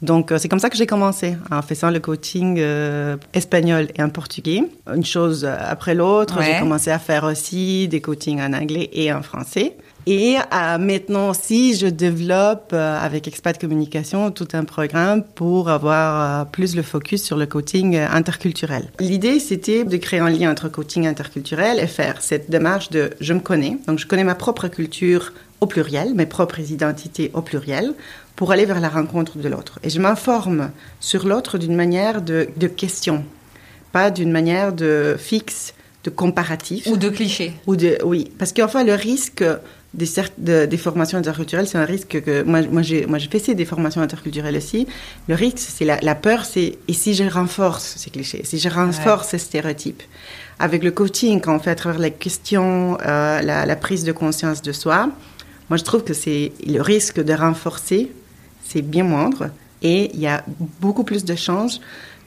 Donc, 0.00 0.30
euh, 0.30 0.38
c'est 0.38 0.48
comme 0.48 0.60
ça 0.60 0.70
que 0.70 0.76
j'ai 0.76 0.86
commencé, 0.86 1.36
en 1.50 1.60
faisant 1.62 1.90
le 1.90 1.98
coaching 1.98 2.58
euh, 2.60 3.16
espagnol 3.34 3.88
et 3.96 4.02
en 4.02 4.08
portugais. 4.10 4.62
Une 4.94 5.04
chose 5.04 5.44
après 5.44 5.94
l'autre, 5.94 6.38
Ouais. 6.38 6.52
j'ai 6.54 6.58
commencé 6.60 6.90
à 6.90 6.98
faire 7.00 7.24
aussi 7.24 7.88
des 7.88 8.00
coachings 8.00 8.40
en 8.40 8.52
anglais 8.52 8.88
et 8.92 9.12
en 9.12 9.22
français. 9.22 9.76
Et 10.06 10.36
euh, 10.54 10.78
maintenant 10.78 11.28
aussi, 11.30 11.74
je 11.76 11.86
développe 11.86 12.70
euh, 12.72 12.98
avec 12.98 13.28
Expat 13.28 13.60
Communication 13.60 14.30
tout 14.30 14.48
un 14.54 14.64
programme 14.64 15.22
pour 15.22 15.68
avoir 15.68 16.42
euh, 16.42 16.44
plus 16.46 16.76
le 16.76 16.82
focus 16.82 17.22
sur 17.22 17.36
le 17.36 17.44
coaching 17.46 17.94
interculturel. 17.96 18.88
L'idée, 19.00 19.38
c'était 19.40 19.84
de 19.84 19.96
créer 19.98 20.20
un 20.20 20.30
lien 20.30 20.50
entre 20.50 20.68
coaching 20.70 21.06
interculturel 21.06 21.78
et 21.78 21.86
faire 21.86 22.22
cette 22.22 22.48
démarche 22.50 22.88
de 22.88 23.10
je 23.20 23.34
me 23.34 23.40
connais, 23.40 23.76
donc 23.86 23.98
je 23.98 24.06
connais 24.06 24.24
ma 24.24 24.34
propre 24.36 24.68
culture 24.68 25.32
au 25.60 25.66
pluriel, 25.66 26.14
mes 26.14 26.24
propres 26.26 26.60
identités 26.70 27.30
au 27.34 27.42
pluriel, 27.42 27.92
pour 28.38 28.52
aller 28.52 28.66
vers 28.66 28.80
la 28.80 28.88
rencontre 28.88 29.36
de 29.38 29.48
l'autre. 29.48 29.80
Et 29.82 29.90
je 29.90 29.98
m'informe 30.00 30.70
sur 31.00 31.26
l'autre 31.26 31.58
d'une 31.58 31.74
manière 31.74 32.22
de, 32.22 32.48
de 32.56 32.68
question, 32.68 33.24
pas 33.90 34.12
d'une 34.12 34.30
manière 34.30 34.72
de 34.72 35.16
fixe, 35.18 35.74
de 36.04 36.10
comparatif. 36.10 36.86
Ou 36.86 36.96
de 36.96 37.08
cliché. 37.08 37.52
Ou 37.66 37.74
de, 37.74 37.98
oui, 38.04 38.30
parce 38.38 38.52
qu'enfin, 38.52 38.84
le 38.84 38.94
risque 38.94 39.42
des, 39.92 40.06
de- 40.38 40.66
des 40.66 40.76
formations 40.76 41.18
interculturelles, 41.18 41.66
c'est 41.66 41.78
un 41.78 41.84
risque 41.84 42.20
que 42.22 42.42
moi, 42.44 42.60
moi 42.70 42.82
j'ai 42.82 43.06
moi, 43.06 43.18
j'ai 43.18 43.28
fait 43.28 43.56
des 43.56 43.64
formations 43.64 44.02
interculturelles 44.02 44.56
aussi. 44.56 44.86
Le 45.26 45.34
risque, 45.34 45.58
c'est 45.58 45.84
la, 45.84 45.98
la 46.00 46.14
peur, 46.14 46.44
c'est 46.44 46.78
et 46.86 46.92
si 46.92 47.14
je 47.14 47.24
renforce 47.24 47.94
ces 47.96 48.10
clichés, 48.10 48.42
si 48.44 48.60
je 48.60 48.68
renforce 48.68 49.30
ces 49.30 49.38
stéréotypes? 49.38 50.04
Avec 50.60 50.84
le 50.84 50.92
coaching, 50.92 51.40
quand 51.40 51.56
on 51.56 51.58
fait 51.58 51.70
à 51.72 51.74
travers 51.74 52.00
les 52.00 52.12
questions, 52.12 52.98
euh, 53.04 53.42
la, 53.42 53.66
la 53.66 53.76
prise 53.76 54.04
de 54.04 54.12
conscience 54.12 54.62
de 54.62 54.70
soi, 54.72 55.10
moi 55.70 55.76
je 55.76 55.82
trouve 55.82 56.04
que 56.04 56.14
c'est 56.14 56.52
le 56.64 56.80
risque 56.80 57.20
de 57.20 57.32
renforcer, 57.32 58.12
c'est 58.68 58.82
bien 58.82 59.04
moindre 59.04 59.50
et 59.82 60.10
il 60.14 60.20
y 60.20 60.26
a 60.26 60.44
beaucoup 60.80 61.04
plus 61.04 61.24
de 61.24 61.34
chances 61.34 61.80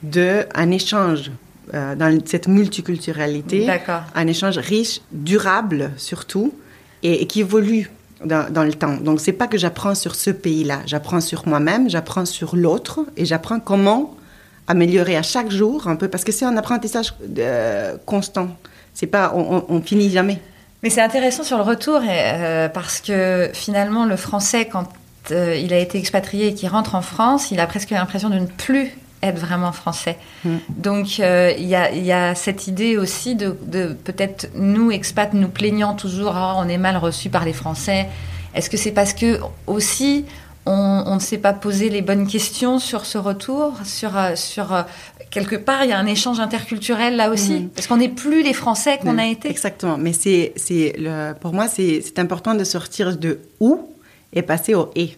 d'un 0.04 0.72
échange 0.72 1.32
euh, 1.74 1.96
dans 1.96 2.12
cette 2.26 2.48
multiculturalité 2.48 3.70
un 4.16 4.28
échange 4.28 4.58
riche, 4.58 5.02
durable 5.12 5.92
surtout, 5.98 6.54
et, 7.04 7.22
et 7.22 7.28
qui 7.28 7.42
évolue 7.42 7.92
dans, 8.26 8.52
dans 8.52 8.64
le 8.64 8.74
temps. 8.74 8.98
Donc, 8.98 9.20
c'est 9.20 9.32
pas 9.42 9.48
que 9.48 9.58
j'apprends 9.58 9.96
sur 9.96 10.16
ce 10.16 10.32
pays-là, 10.32 10.80
j'apprends 10.86 11.22
sur 11.22 11.48
moi-même, 11.48 11.90
j'apprends 11.90 12.26
sur 12.26 12.56
l'autre, 12.56 13.06
et 13.16 13.26
j'apprends 13.26 13.60
comment 13.60 14.16
améliorer 14.68 15.16
à 15.18 15.24
chaque 15.24 15.52
jour 15.52 15.88
un 15.88 15.96
peu, 15.96 16.08
parce 16.08 16.24
que 16.24 16.32
c'est 16.32 16.46
un 16.46 16.58
apprentissage 16.58 17.14
euh, 17.38 17.96
constant. 18.06 18.50
C'est 18.94 19.08
pas, 19.08 19.32
on, 19.36 19.58
on, 19.58 19.66
on 19.76 19.82
finit 19.82 20.10
jamais. 20.10 20.40
Mais 20.84 20.90
c'est 20.90 21.02
intéressant 21.02 21.44
sur 21.44 21.58
le 21.58 21.64
retour 21.64 22.02
et, 22.04 22.08
euh, 22.10 22.70
parce 22.70 23.02
que 23.02 23.50
finalement 23.54 24.06
le 24.06 24.16
français 24.16 24.68
quand 24.72 24.88
euh, 25.30 25.56
il 25.56 25.72
a 25.74 25.78
été 25.78 25.98
expatrié 26.00 26.48
et 26.48 26.54
qu'il 26.56 26.70
rentre 26.70 26.96
en 26.96 27.02
France, 27.02 27.52
il 27.52 27.60
a 27.60 27.68
presque 27.68 27.92
l'impression 27.92 28.30
de 28.30 28.40
ne 28.40 28.46
plus 28.48 28.92
être 29.22 29.38
vraiment 29.38 29.72
français. 29.72 30.18
Mm. 30.44 30.56
Donc 30.70 31.20
euh, 31.20 31.54
il 31.58 31.68
y, 31.68 31.76
a, 31.76 31.92
il 31.92 32.04
y 32.04 32.12
a 32.12 32.34
cette 32.34 32.66
idée 32.68 32.98
aussi 32.98 33.36
de, 33.36 33.56
de 33.68 33.88
peut-être 33.94 34.50
nous 34.56 34.90
expats 34.92 35.34
nous 35.34 35.48
plaignant 35.50 35.94
toujours 35.94 36.34
Ah, 36.36 36.56
on 36.58 36.68
est 36.68 36.80
mal 36.80 36.98
reçus 36.98 37.30
par 37.30 37.46
les 37.46 37.54
Français. 37.54 38.08
Est-ce 38.56 38.70
que 38.70 38.78
c'est 38.78 38.92
parce 38.92 39.14
que 39.14 39.40
aussi 39.68 40.26
on, 40.66 41.04
on 41.06 41.16
ne 41.16 41.20
s'est 41.20 41.38
pas 41.38 41.54
posé 41.54 41.90
les 41.90 42.02
bonnes 42.02 42.26
questions 42.28 42.80
sur 42.80 43.06
ce 43.06 43.18
retour, 43.20 43.74
sur, 43.84 44.18
euh, 44.18 44.36
sur 44.36 44.86
quelque 45.30 45.56
part 45.56 45.84
il 45.84 45.90
y 45.92 45.94
a 45.94 45.98
un 46.00 46.06
échange 46.08 46.40
interculturel 46.40 47.16
là 47.16 47.30
aussi, 47.30 47.54
Mhm. 47.62 47.70
parce 47.70 47.86
qu'on 47.88 47.98
n'est 47.98 48.10
plus 48.10 48.42
les 48.44 48.54
Français 48.54 48.98
qu'on 49.02 49.18
a 49.20 49.26
été. 49.28 49.50
Exactement. 49.50 49.98
Mais 49.98 50.14
c'est, 50.14 50.52
c'est 50.56 50.96
pour 51.42 51.54
moi, 51.54 51.68
c'est, 51.68 52.02
c'est 52.04 52.18
important 52.20 52.54
de 52.56 52.64
sortir 52.64 53.18
de 53.18 53.40
où 53.60 53.88
et 54.34 54.42
passer 54.42 54.76
au 54.76 54.90
et. 54.96 55.18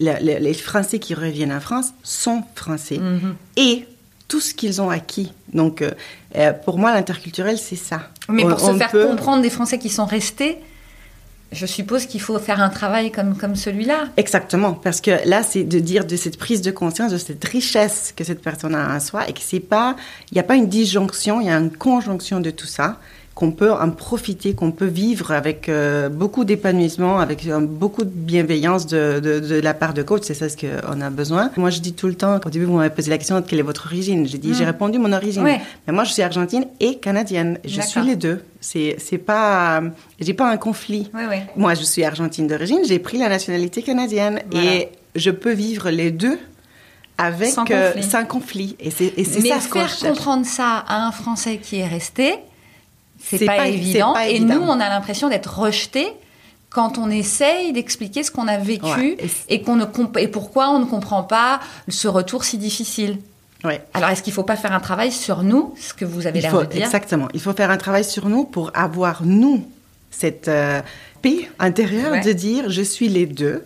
Le- 0.00 0.14
le- 0.20 0.38
les 0.38 0.54
Français 0.54 0.98
qui 0.98 1.14
reviennent 1.14 1.52
en 1.52 1.60
France 1.60 1.92
sont 2.02 2.42
Français 2.54 2.98
Mhm. 2.98 3.34
et 3.56 3.86
tout 4.26 4.40
ce 4.40 4.54
qu'ils 4.54 4.80
ont 4.80 4.88
acquis. 4.88 5.32
Donc, 5.52 5.82
euh, 5.82 5.90
euh, 6.36 6.52
pour 6.52 6.78
moi, 6.78 6.92
l'interculturel, 6.94 7.58
c'est 7.58 7.76
ça. 7.76 8.08
Mais 8.30 8.44
On- 8.44 8.48
pour 8.48 8.60
se 8.60 8.72
faire 8.78 8.90
peut- 8.90 9.06
comprendre 9.06 9.42
des 9.42 9.50
Français 9.50 9.78
qui 9.78 9.90
sont 9.90 10.06
restés, 10.06 10.56
je 11.52 11.66
suppose 11.66 12.06
qu'il 12.06 12.22
faut 12.22 12.38
faire 12.38 12.62
un 12.62 12.70
travail 12.70 13.12
comme, 13.12 13.36
comme 13.36 13.54
celui-là. 13.54 14.08
Exactement, 14.16 14.72
parce 14.72 15.02
que 15.02 15.10
là, 15.28 15.42
c'est 15.42 15.64
de 15.64 15.78
dire 15.78 16.06
de 16.06 16.16
cette 16.16 16.38
prise 16.38 16.62
de 16.62 16.70
conscience, 16.70 17.12
de 17.12 17.18
cette 17.18 17.44
richesse 17.44 18.14
que 18.16 18.24
cette 18.24 18.40
personne 18.40 18.74
a 18.74 18.96
en 18.96 19.00
soi, 19.00 19.28
et 19.28 19.34
que 19.34 19.40
c'est 19.42 19.60
pas, 19.60 19.94
il 20.30 20.34
n'y 20.34 20.40
a 20.40 20.44
pas 20.44 20.56
une 20.56 20.68
disjonction, 20.68 21.42
il 21.42 21.48
y 21.48 21.50
a 21.50 21.56
une 21.58 21.70
conjonction 21.70 22.40
de 22.40 22.50
tout 22.50 22.66
ça, 22.66 22.98
qu'on 23.34 23.50
peut 23.50 23.72
en 23.72 23.90
profiter, 23.90 24.52
qu'on 24.54 24.72
peut 24.72 24.84
vivre 24.86 25.32
avec 25.32 25.68
euh, 25.70 26.08
beaucoup 26.10 26.44
d'épanouissement, 26.44 27.18
avec 27.18 27.46
euh, 27.46 27.60
beaucoup 27.60 28.04
de 28.04 28.10
bienveillance 28.10 28.86
de, 28.86 29.20
de, 29.20 29.40
de 29.40 29.54
la 29.60 29.72
part 29.72 29.94
de 29.94 30.02
coach, 30.02 30.22
c'est 30.24 30.34
ça 30.34 30.50
ce 30.50 30.56
qu'on 30.56 31.00
a 31.00 31.08
besoin. 31.10 31.50
Moi, 31.56 31.70
je 31.70 31.80
dis 31.80 31.94
tout 31.94 32.08
le 32.08 32.14
temps, 32.14 32.38
au 32.44 32.50
début, 32.50 32.66
vous 32.66 32.76
m'avez 32.76 32.94
posé 32.94 33.08
la 33.10 33.16
question, 33.16 33.40
quelle 33.40 33.58
est 33.58 33.62
votre 33.62 33.86
origine? 33.86 34.26
J'ai 34.28 34.36
dit, 34.38 34.48
Mm. 34.50 34.54
j'ai 34.54 34.64
répondu 34.66 34.98
mon 34.98 35.12
origine. 35.14 35.42
Ouais. 35.44 35.60
Mais 35.86 35.92
moi, 35.94 36.04
je 36.04 36.12
suis 36.12 36.20
argentine 36.22 36.66
et 36.78 36.98
canadienne. 36.98 37.58
Je 37.64 37.80
suis 37.80 38.02
les 38.02 38.16
deux. 38.16 38.42
C'est, 38.60 38.96
c'est 38.98 39.18
pas, 39.18 39.82
j'ai 40.20 40.34
pas 40.34 40.50
un 40.50 40.56
conflit. 40.58 41.10
Moi, 41.56 41.74
je 41.74 41.82
suis 41.84 42.04
argentine 42.04 42.46
d'origine, 42.46 42.80
j'ai 42.86 42.98
pris 42.98 43.16
la 43.18 43.28
nationalité 43.30 43.82
canadienne 43.82 44.40
Voilà. 44.50 44.74
et 44.74 44.88
je 45.16 45.30
peux 45.30 45.52
vivre 45.52 45.88
les 45.90 46.10
deux 46.10 46.38
avec 47.18 47.48
Sans 47.48 47.64
euh, 47.70 47.92
conflit. 47.92 48.10
sans 48.10 48.24
conflit. 48.24 48.76
Et 48.80 48.90
c'est, 48.90 49.12
et 49.16 49.24
c'est 49.24 49.40
Mais 49.42 49.48
ça 49.50 49.60
ce 49.60 49.68
faire 49.68 49.98
comprendre 50.10 50.44
ça 50.46 50.84
à 50.86 51.06
un 51.06 51.12
Français 51.12 51.58
qui 51.62 51.76
est 51.78 51.86
resté, 51.86 52.34
c'est 53.24 53.44
pas, 53.46 53.56
pas- 53.58 53.68
évident. 53.68 54.12
pas 54.12 54.28
Et 54.28 54.36
évident. 54.36 54.54
nous, 54.56 54.62
on 54.62 54.80
a 54.80 54.88
l'impression 54.88 55.28
d'être 55.28 55.58
rejetés 55.58 56.08
quand 56.70 56.96
on 56.98 57.10
essaye 57.10 57.72
d'expliquer 57.72 58.22
ce 58.22 58.30
qu'on 58.30 58.48
a 58.48 58.56
vécu 58.58 58.86
Ouais, 58.86 59.16
et 59.48 59.60
qu'on 59.62 59.76
ne 59.76 59.84
comp- 59.84 60.16
et 60.18 60.28
pourquoi 60.28 60.70
on 60.70 60.78
ne 60.78 60.84
comprend 60.86 61.22
pas 61.22 61.60
ce 61.88 62.08
retour 62.08 62.44
si 62.44 62.56
difficile. 62.58 63.18
Ouais. 63.64 63.80
Alors, 63.94 64.08
est-ce 64.10 64.22
qu'il 64.22 64.32
ne 64.32 64.34
faut 64.36 64.42
pas 64.42 64.56
faire 64.56 64.72
un 64.72 64.80
travail 64.80 65.12
sur 65.12 65.42
nous, 65.42 65.74
ce 65.78 65.94
que 65.94 66.04
vous 66.04 66.26
avez 66.26 66.40
l'air 66.40 66.58
de 66.58 66.64
dire? 66.64 66.84
exactement. 66.84 67.28
Il 67.34 67.40
faut 67.40 67.52
faire 67.52 67.70
un 67.70 67.76
travail 67.76 68.04
sur 68.04 68.28
nous 68.28 68.44
pour 68.44 68.70
avoir, 68.74 69.22
nous, 69.24 69.64
cette 70.10 70.48
euh, 70.48 70.80
paix 71.20 71.48
intérieure 71.58 72.10
Ouais. 72.12 72.20
de 72.22 72.32
dire 72.32 72.64
je 72.70 72.82
suis 72.82 73.08
les 73.08 73.26
deux 73.26 73.64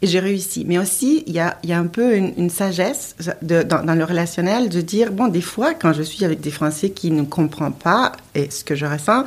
et 0.00 0.06
j'ai 0.06 0.18
réussi. 0.20 0.64
Mais 0.66 0.78
aussi, 0.78 1.24
il 1.26 1.34
y 1.34 1.40
a, 1.40 1.58
il 1.62 1.70
y 1.70 1.72
a 1.72 1.78
un 1.78 1.86
peu 1.88 2.16
une, 2.16 2.32
une 2.38 2.50
sagesse 2.50 3.16
de- 3.42 3.62
dans, 3.62 3.84
dans 3.84 3.94
le 3.94 4.04
relationnel 4.04 4.68
de 4.70 4.80
dire 4.80 5.12
bon, 5.12 5.28
des 5.28 5.42
fois, 5.42 5.74
quand 5.74 5.92
je 5.92 6.02
suis 6.02 6.24
avec 6.24 6.40
des 6.40 6.50
Français 6.50 6.90
qui 6.90 7.10
ne 7.10 7.22
comprennent 7.24 7.72
pas 7.72 8.12
et 8.34 8.50
ce 8.50 8.64
que 8.64 8.74
je 8.74 8.86
ressens, 8.86 9.24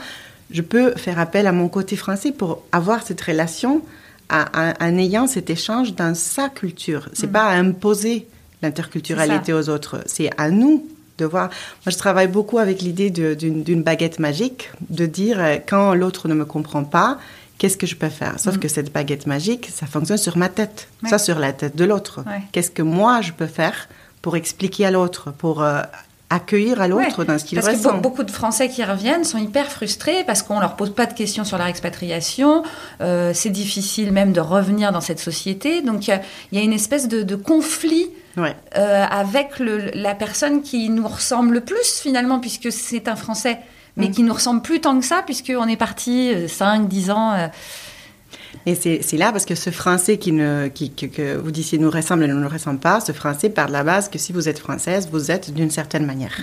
je 0.52 0.62
peux 0.62 0.92
faire 0.96 1.20
appel 1.20 1.48
à 1.48 1.52
mon 1.52 1.68
côté 1.70 1.96
français 1.96 2.32
pour 2.32 2.64
avoir 2.72 3.04
cette 3.06 3.22
relation 3.22 3.82
à- 4.30 4.70
à- 4.72 4.86
en 4.86 4.98
ayant 4.98 5.28
cet 5.28 5.50
échange 5.50 5.94
dans 5.96 6.14
sa 6.16 6.50
culture. 6.50 7.10
C'est 7.14 7.32
pas 7.32 7.46
à 7.46 7.56
imposer 7.56 8.28
l'interculturalité 8.62 9.54
aux 9.54 9.70
autres, 9.70 10.02
c'est 10.06 10.30
à 10.38 10.50
nous 10.50 10.86
de 11.18 11.26
voir. 11.26 11.50
Moi, 11.86 11.92
je 11.92 11.98
travaille 11.98 12.28
beaucoup 12.28 12.60
avec 12.60 12.82
l'idée 12.82 13.10
d'une 13.10 13.82
baguette 13.84 14.20
magique, 14.20 14.70
de 14.90 15.06
dire 15.06 15.40
euh, 15.40 15.56
quand 15.68 15.94
l'autre 15.96 16.28
ne 16.28 16.34
me 16.36 16.46
comprend 16.46 16.84
pas, 16.84 17.18
qu'est-ce 17.58 17.78
que 17.78 17.88
je 17.88 17.96
peux 17.96 18.10
faire? 18.10 18.40
Sauf 18.40 18.60
que 18.60 18.68
cette 18.68 18.94
baguette 18.94 19.26
magique, 19.26 19.68
ça 19.74 19.88
fonctionne 19.88 20.18
sur 20.20 20.38
ma 20.38 20.48
tête, 20.50 20.88
Ouais. 21.04 21.10
ça 21.10 21.18
sur 21.18 21.40
la 21.40 21.54
tête 21.54 21.76
de 21.76 21.86
l'autre. 21.86 22.24
Ouais. 22.28 22.42
Qu'est-ce 22.52 22.70
que 22.72 22.84
moi 22.84 23.22
je 23.22 23.32
peux 23.32 23.48
faire 23.48 23.90
pour 24.22 24.36
expliquer 24.36 24.86
à 24.86 24.92
l'autre, 24.92 25.32
pour 25.32 25.64
euh, 25.64 25.82
accueillir 26.30 26.82
à 26.82 26.88
l'autre 26.90 27.20
Ouais, 27.20 27.26
dans 27.26 27.38
ce 27.40 27.46
qu'il 27.46 27.58
Parce 27.60 27.72
que 27.72 27.78
ressent 27.78 27.98
be- 27.98 28.02
beaucoup 28.02 28.24
de 28.24 28.32
Français 28.32 28.68
qui 28.70 28.84
reviennent 28.84 29.24
sont 29.24 29.38
hyper 29.38 29.68
frustrés 29.72 30.24
parce 30.26 30.42
qu'on 30.44 30.60
leur 30.60 30.76
pose 30.76 30.94
pas 30.94 31.06
de 31.06 31.14
questions 31.14 31.44
sur 31.46 31.58
leur 31.58 31.68
expatriation. 31.68 32.64
Euh, 33.02 33.32
c'est 33.34 33.50
difficile 33.50 34.12
même 34.12 34.34
de 34.34 34.42
revenir 34.42 34.92
dans 34.92 35.00
cette 35.02 35.20
société. 35.20 35.82
Donc 35.82 36.10
euh, 36.10 36.18
il 36.52 36.58
y 36.58 36.62
a 36.62 36.64
une 36.66 36.74
espèce 36.74 37.08
de, 37.08 37.24
de 37.24 37.36
conflit 37.36 38.10
Ouais. 38.36 38.56
euh, 38.78 39.06
avec 39.10 39.58
le- 39.60 39.90
la 39.94 40.14
personne 40.16 40.62
qui 40.62 40.90
nous 40.90 41.08
ressemble 41.08 41.54
le 41.56 41.62
plus 41.62 42.00
finalement, 42.02 42.40
puisque 42.40 42.72
c'est 42.72 43.08
un 43.08 43.16
Français, 43.16 43.58
mais 43.96 44.10
Mm. 44.10 44.12
qui 44.12 44.24
nous 44.24 44.34
ressemble 44.34 44.62
plus 44.62 44.80
tant 44.82 45.00
que 45.00 45.06
ça, 45.06 45.24
puisqu'on 45.26 45.68
est 45.68 45.78
parti 45.78 46.32
5, 46.48 46.88
10 46.88 47.10
ans. 47.10 47.34
euh, 47.34 47.48
Et 48.68 48.76
c'est 48.76 49.16
là 49.18 49.32
parce 49.32 49.46
que 49.46 49.56
ce 49.56 49.70
français 49.70 50.18
qui 50.18 50.34
ne, 50.34 50.68
qui, 50.68 50.92
que, 50.92 51.06
que 51.06 51.38
vous 51.38 51.52
disiez 51.52 51.78
nous 51.78 51.90
ressemble 51.90 52.26
et 52.26 52.28
ne 52.28 52.34
nous 52.34 52.50
ressemble 52.50 52.80
pas, 52.80 53.00
ce 53.00 53.14
français 53.14 53.50
part 53.50 53.68
de 53.68 53.72
la 53.72 53.86
base 53.86 54.10
que 54.10 54.20
si 54.20 54.34
vous 54.34 54.50
êtes 54.50 54.60
française, 54.60 55.08
vous 55.10 55.32
êtes 55.32 55.54
d'une 55.54 55.70
certaine 55.72 56.06
manière. 56.06 56.36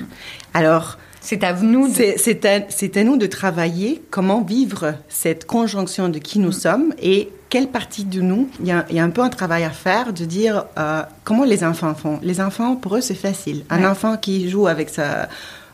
Alors, 0.55 0.97
c'est 1.21 1.45
à 1.45 1.53
nous 1.53 1.87
de... 1.89 2.15
c'est 2.17 2.97
à, 2.97 3.05
nous 3.05 3.19
de 3.19 3.27
travailler 3.27 4.03
comment 4.11 4.41
vivre 4.43 4.95
cette 5.11 5.47
conjonction 5.47 6.09
de 6.09 6.19
qui 6.19 6.39
nous 6.39 6.53
sommes 6.53 6.95
et 7.03 7.29
quelle 7.51 7.69
partie 7.69 8.05
de 8.07 8.23
nous. 8.23 8.49
Il 8.61 8.67
y 8.69 8.73
a, 8.73 8.87
il 8.89 8.97
y 8.97 9.01
a 9.01 9.05
un 9.05 9.11
peu 9.11 9.21
un 9.23 9.29
travail 9.29 9.65
à 9.65 9.71
faire 9.71 10.15
de 10.15 10.25
dire 10.25 10.65
euh, 10.79 11.03
comment 11.25 11.45
les 11.45 11.63
enfants 11.63 11.95
font. 11.95 12.19
Les 12.23 12.41
enfants, 12.41 12.75
pour 12.77 12.97
eux, 12.97 13.01
c'est 13.03 13.15
facile. 13.15 13.65
Un 13.69 13.81
Ouais. 13.81 13.87
enfant 13.87 14.17
qui 14.17 14.49
joue 14.49 14.67
avec 14.67 14.89
sa 14.89 15.29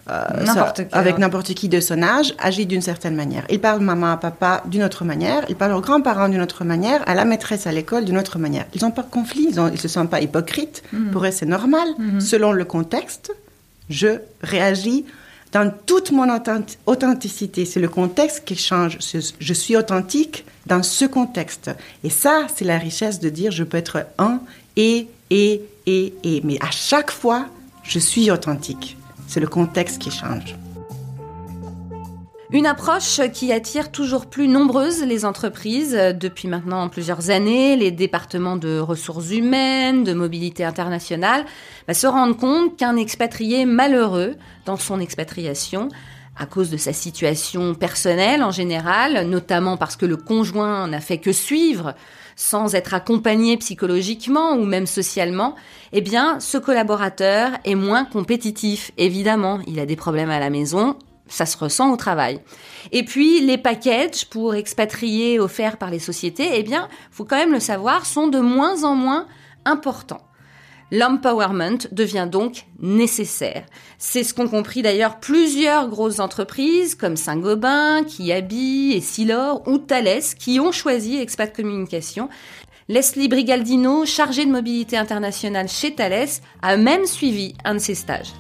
euh, 0.09 0.45
ça- 0.47 0.53
avec 0.93 1.19
n'importe 1.19 1.55
qui 1.55 1.69
de 1.69 1.81
son 1.81 2.03
âge, 2.03 2.35
agit 2.39 2.67
d'une 2.67 2.81
certaine 2.83 3.15
manière. 3.15 3.45
Il 3.51 3.61
parle 3.61 3.81
maman, 3.81 4.17
papa 4.17 4.63
d'une 4.67 4.83
autre 4.83 5.05
manière, 5.05 5.45
il 5.49 5.57
parle 5.57 5.73
aux 5.73 5.81
grands-parents 5.81 6.29
d'une 6.29 6.41
autre 6.41 6.65
manière, 6.65 7.03
à 7.09 7.15
la 7.15 7.25
maîtresse 7.25 7.67
à 7.67 7.73
l'école 7.73 8.05
d'une 8.05 8.19
autre 8.19 8.39
manière. 8.39 8.65
Ils 8.75 8.83
n'ont 8.83 8.91
pas 8.91 9.03
de 9.03 9.11
conflit, 9.11 9.49
ils 9.51 9.61
ne 9.63 9.77
se 9.77 9.89
sentent 9.89 10.11
pas 10.11 10.21
hypocrites. 10.21 10.83
Mhm. 10.93 11.11
Pour 11.11 11.25
eux, 11.25 11.31
c'est 11.33 11.47
normal. 11.47 11.87
Selon 12.21 12.53
le 12.53 12.65
contexte, 12.65 13.33
je 13.89 14.19
réagis 14.43 15.05
dans 15.53 15.73
toute 15.87 16.13
mon 16.13 16.29
authentic- 16.33 16.79
authenticité. 16.87 17.65
C'est 17.65 17.81
le 17.81 17.89
contexte 17.89 18.45
qui 18.45 18.55
change. 18.57 18.99
Je 19.41 19.53
suis 19.55 19.77
authentique 19.77 20.45
dans 20.67 20.83
ce 20.85 21.05
contexte. 21.05 21.71
Et 22.05 22.11
ça, 22.11 22.47
c'est 22.55 22.65
la 22.65 22.79
richesse 22.79 23.19
de 23.21 23.29
dire 23.29 23.51
je 23.51 23.65
peux 23.65 23.77
être 23.79 24.07
un 24.19 24.41
et, 24.77 25.09
et, 25.31 25.61
et, 25.87 26.15
et. 26.23 26.41
Mais 26.45 26.57
à 26.61 26.71
chaque 26.71 27.11
fois, 27.11 27.47
je 27.83 27.99
suis 27.99 28.31
authentique. 28.31 28.97
C'est 29.31 29.39
le 29.39 29.47
contexte 29.47 30.03
qui 30.03 30.11
change. 30.11 30.57
Une 32.51 32.67
approche 32.67 33.21
qui 33.33 33.53
attire 33.53 33.93
toujours 33.93 34.27
plus 34.27 34.49
nombreuses 34.49 35.05
les 35.05 35.25
entreprises. 35.25 35.93
Depuis 35.93 36.49
maintenant 36.49 36.89
plusieurs 36.89 37.31
années, 37.31 37.77
les 37.77 37.93
départements 37.93 38.57
de 38.57 38.81
ressources 38.81 39.31
humaines, 39.31 40.03
de 40.03 40.15
mobilité 40.15 40.65
internationale, 40.65 41.45
bah, 41.87 41.95
se 41.95 42.09
rendent 42.09 42.39
compte 42.39 42.77
qu'un 42.77 42.97
expatrié 42.97 43.67
malheureux 43.67 44.35
dans 44.67 44.77
son 44.77 44.99
expatriation 44.99 45.91
à 46.37 46.47
cause 46.47 46.71
de 46.71 46.77
sa 46.77 46.93
situation 46.93 47.77
personnelle 47.77 48.43
en 48.43 48.51
général, 48.51 49.29
notamment 49.29 49.77
parce 49.77 49.95
que 49.95 50.07
le 50.07 50.17
conjoint 50.17 50.89
n'a 50.89 51.01
fait 51.01 51.19
que 51.19 51.31
suivre 51.31 51.95
sans 52.41 52.75
être 52.75 52.95
accompagné 52.95 53.59
psychologiquement 53.59 54.55
ou 54.55 54.65
même 54.65 54.87
socialement, 54.87 55.57
eh 55.93 56.01
bien, 56.01 56.41
ce 56.41 56.57
collaborateur 56.57 57.51
est 57.67 57.75
moins 57.75 58.07
compétitif. 58.07 58.93
Évidemment, 58.97 59.61
il 59.67 59.79
a 59.79 59.85
des 59.85 59.95
problèmes 59.95 60.31
à 60.31 60.41
la 60.41 60.49
maison, 60.49 60.97
ça 61.29 61.45
se 61.45 61.59
ressent 61.59 61.93
au 61.93 61.99
travail. 61.99 62.41
Et 62.93 63.05
puis, 63.05 63.43
les 63.43 63.59
packages 63.59 64.25
pour 64.25 64.55
expatriés 64.55 65.39
offerts 65.39 65.77
par 65.77 65.91
les 65.91 65.99
sociétés, 65.99 66.49
eh 66.55 66.63
bien, 66.63 66.89
faut 67.11 67.27
quand 67.27 67.37
même 67.37 67.53
le 67.53 67.61
savoir, 67.61 68.07
sont 68.07 68.29
de 68.29 68.41
moins 68.41 68.85
en 68.85 68.95
moins 68.95 69.27
importants. 69.67 70.23
L'empowerment 70.93 71.87
devient 71.93 72.29
donc 72.31 72.67
nécessaire. 72.81 73.65
C'est 73.99 74.25
ce 74.25 74.35
qu'ont 74.35 74.49
compris 74.49 74.83
d'ailleurs 74.83 75.21
plusieurs 75.21 75.89
grosses 75.89 76.19
entreprises 76.19 76.95
comme 76.95 77.17
Saint-Gobain, 77.17 78.03
Kiabi, 78.05 78.95
Essilor 78.97 79.67
ou 79.69 79.79
Thales 79.79 80.23
qui 80.39 80.59
ont 80.59 80.73
choisi 80.73 81.17
Expat 81.17 81.55
Communication. 81.55 82.29
Leslie 82.89 83.29
Brigaldino, 83.29 84.05
chargée 84.05 84.47
de 84.47 84.51
mobilité 84.51 84.97
internationale 84.97 85.69
chez 85.69 85.95
Thales, 85.95 86.29
a 86.61 86.77
même 86.77 87.07
suivi 87.07 87.55
un 87.65 87.75
de 87.75 87.79
ces 87.79 87.95
stages. 87.95 88.33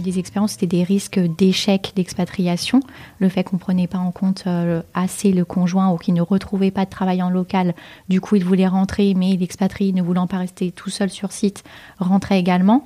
Des 0.00 0.18
expériences, 0.18 0.52
c'était 0.52 0.66
des 0.66 0.82
risques 0.82 1.18
d'échec 1.18 1.92
d'expatriation. 1.94 2.80
Le 3.18 3.28
fait 3.28 3.44
qu'on 3.44 3.58
prenait 3.58 3.86
pas 3.86 3.98
en 3.98 4.12
compte 4.12 4.44
euh, 4.46 4.82
assez 4.94 5.32
le 5.32 5.44
conjoint 5.44 5.90
ou 5.92 5.96
qu'il 5.96 6.14
ne 6.14 6.22
retrouvait 6.22 6.70
pas 6.70 6.84
de 6.84 6.90
travail 6.90 7.22
en 7.22 7.30
local. 7.30 7.74
Du 8.08 8.20
coup, 8.20 8.36
il 8.36 8.44
voulait 8.44 8.66
rentrer, 8.66 9.14
mais 9.14 9.36
l'expatrié, 9.36 9.92
ne 9.92 10.02
voulant 10.02 10.26
pas 10.26 10.38
rester 10.38 10.72
tout 10.72 10.90
seul 10.90 11.10
sur 11.10 11.32
site, 11.32 11.64
rentrait 11.98 12.38
également. 12.38 12.84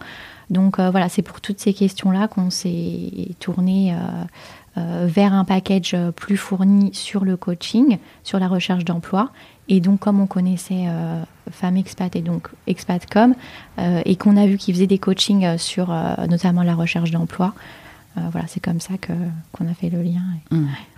Donc 0.50 0.78
euh, 0.78 0.90
voilà, 0.90 1.08
c'est 1.08 1.22
pour 1.22 1.40
toutes 1.40 1.60
ces 1.60 1.72
questions-là 1.72 2.28
qu'on 2.28 2.50
s'est 2.50 3.28
tourné 3.40 3.94
euh, 3.94 4.24
vers 4.76 5.32
un 5.32 5.44
package 5.44 5.96
plus 6.16 6.36
fourni 6.36 6.92
sur 6.94 7.24
le 7.24 7.36
coaching, 7.36 7.98
sur 8.24 8.38
la 8.38 8.48
recherche 8.48 8.84
d'emploi. 8.84 9.30
Et 9.68 9.80
donc, 9.80 10.00
comme 10.00 10.20
on 10.20 10.26
connaissait 10.26 10.84
euh, 10.88 11.22
Expat 11.76 12.14
et 12.16 12.20
donc 12.20 12.48
Expatcom, 12.66 13.34
euh, 13.78 14.02
et 14.04 14.16
qu'on 14.16 14.36
a 14.36 14.46
vu 14.46 14.58
qu'ils 14.58 14.74
faisaient 14.74 14.86
des 14.86 14.98
coachings 14.98 15.44
euh, 15.44 15.58
sur 15.58 15.90
euh, 15.90 16.26
notamment 16.28 16.62
la 16.62 16.74
recherche 16.74 17.10
d'emploi, 17.10 17.54
euh, 18.16 18.20
voilà, 18.30 18.46
c'est 18.46 18.60
comme 18.60 18.80
ça 18.80 18.96
que 18.98 19.12
qu'on 19.52 19.66
a 19.68 19.74
fait 19.74 19.90
le 19.90 20.00
lien. 20.02 20.22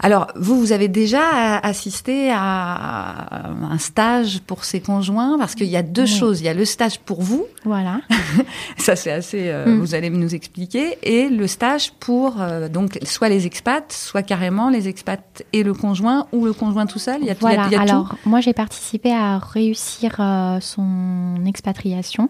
Alors, 0.00 0.26
vous, 0.37 0.58
vous 0.61 0.73
avez 0.73 0.88
déjà 0.88 1.56
assisté 1.58 2.30
à 2.30 3.46
un 3.70 3.78
stage 3.78 4.40
pour 4.46 4.64
ces 4.64 4.80
conjoints? 4.80 5.38
Parce 5.38 5.54
qu'il 5.54 5.66
y 5.68 5.76
a 5.76 5.82
deux 5.82 6.02
Oui. 6.02 6.08
choses. 6.08 6.40
Il 6.40 6.44
y 6.44 6.49
a 6.49 6.54
le 6.54 6.64
stage 6.64 6.99
pour 7.00 7.23
vous, 7.23 7.46
Voilà. 7.64 8.00
ça 8.78 8.96
c'est 8.96 9.12
assez, 9.12 9.49
euh, 9.49 9.66
Mm. 9.66 9.80
vous 9.80 9.94
allez 9.94 10.11
nous 10.11 10.35
expliquer, 10.35 10.99
et 11.02 11.28
le 11.28 11.46
stage 11.46 11.92
pour 11.99 12.40
euh, 12.40 12.68
donc 12.68 12.99
soit 13.04 13.28
les 13.28 13.46
expats, 13.46 13.90
soit 13.92 14.23
carrément 14.23 14.68
les 14.70 14.87
expats 14.88 15.42
et 15.52 15.62
le 15.62 15.73
conjoint, 15.75 16.26
ou 16.32 16.44
le 16.44 16.52
conjoint 16.52 16.87
tout 16.87 16.99
seul. 16.99 17.18
Il 17.20 17.26
y 17.26 17.30
a, 17.30 17.32
il 17.32 17.35
y 17.35 17.37
a- 17.37 17.40
Voilà, 17.40 17.66
il 17.66 17.73
y 17.73 17.76
a 17.76 17.78
tout. 17.78 17.90
alors 17.90 18.14
moi 18.26 18.40
j'ai 18.40 18.52
participé 18.52 19.12
à 19.12 19.38
réussir 19.38 20.16
euh, 20.20 20.58
son 20.61 21.44
expatriation 21.46 22.28